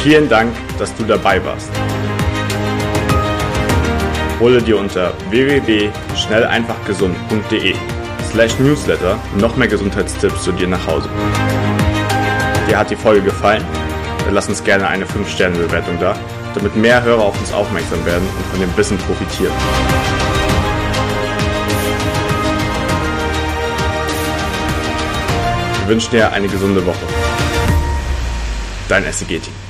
Vielen 0.01 0.29
Dank, 0.29 0.55
dass 0.77 0.95
du 0.95 1.03
dabei 1.03 1.43
warst. 1.43 1.69
Hole 4.39 4.61
dir 4.61 4.77
unter 4.77 5.13
www.schnelleinfachgesund.de 5.29 7.75
slash 8.23 8.57
newsletter 8.59 9.19
noch 9.37 9.55
mehr 9.55 9.67
Gesundheitstipps 9.67 10.43
zu 10.43 10.51
dir 10.51 10.67
nach 10.67 10.87
Hause. 10.87 11.09
Dir 12.73 12.79
hat 12.79 12.89
die 12.89 12.95
Folge 12.95 13.21
gefallen? 13.21 13.63
Dann 14.25 14.33
lass 14.33 14.49
uns 14.49 14.63
gerne 14.63 14.87
eine 14.87 15.05
5-Sterne-Bewertung 15.05 15.99
da, 15.99 16.15
damit 16.55 16.75
mehr 16.75 17.03
Hörer 17.03 17.21
auf 17.21 17.39
uns 17.39 17.53
aufmerksam 17.53 18.03
werden 18.03 18.27
und 18.35 18.45
von 18.47 18.59
dem 18.59 18.75
Wissen 18.75 18.97
profitieren. 18.97 19.53
Wir 25.81 25.87
wünschen 25.87 26.09
dir 26.09 26.31
eine 26.31 26.47
gesunde 26.47 26.83
Woche. 26.83 27.05
Dein 28.89 29.03
SEG-Team. 29.03 29.62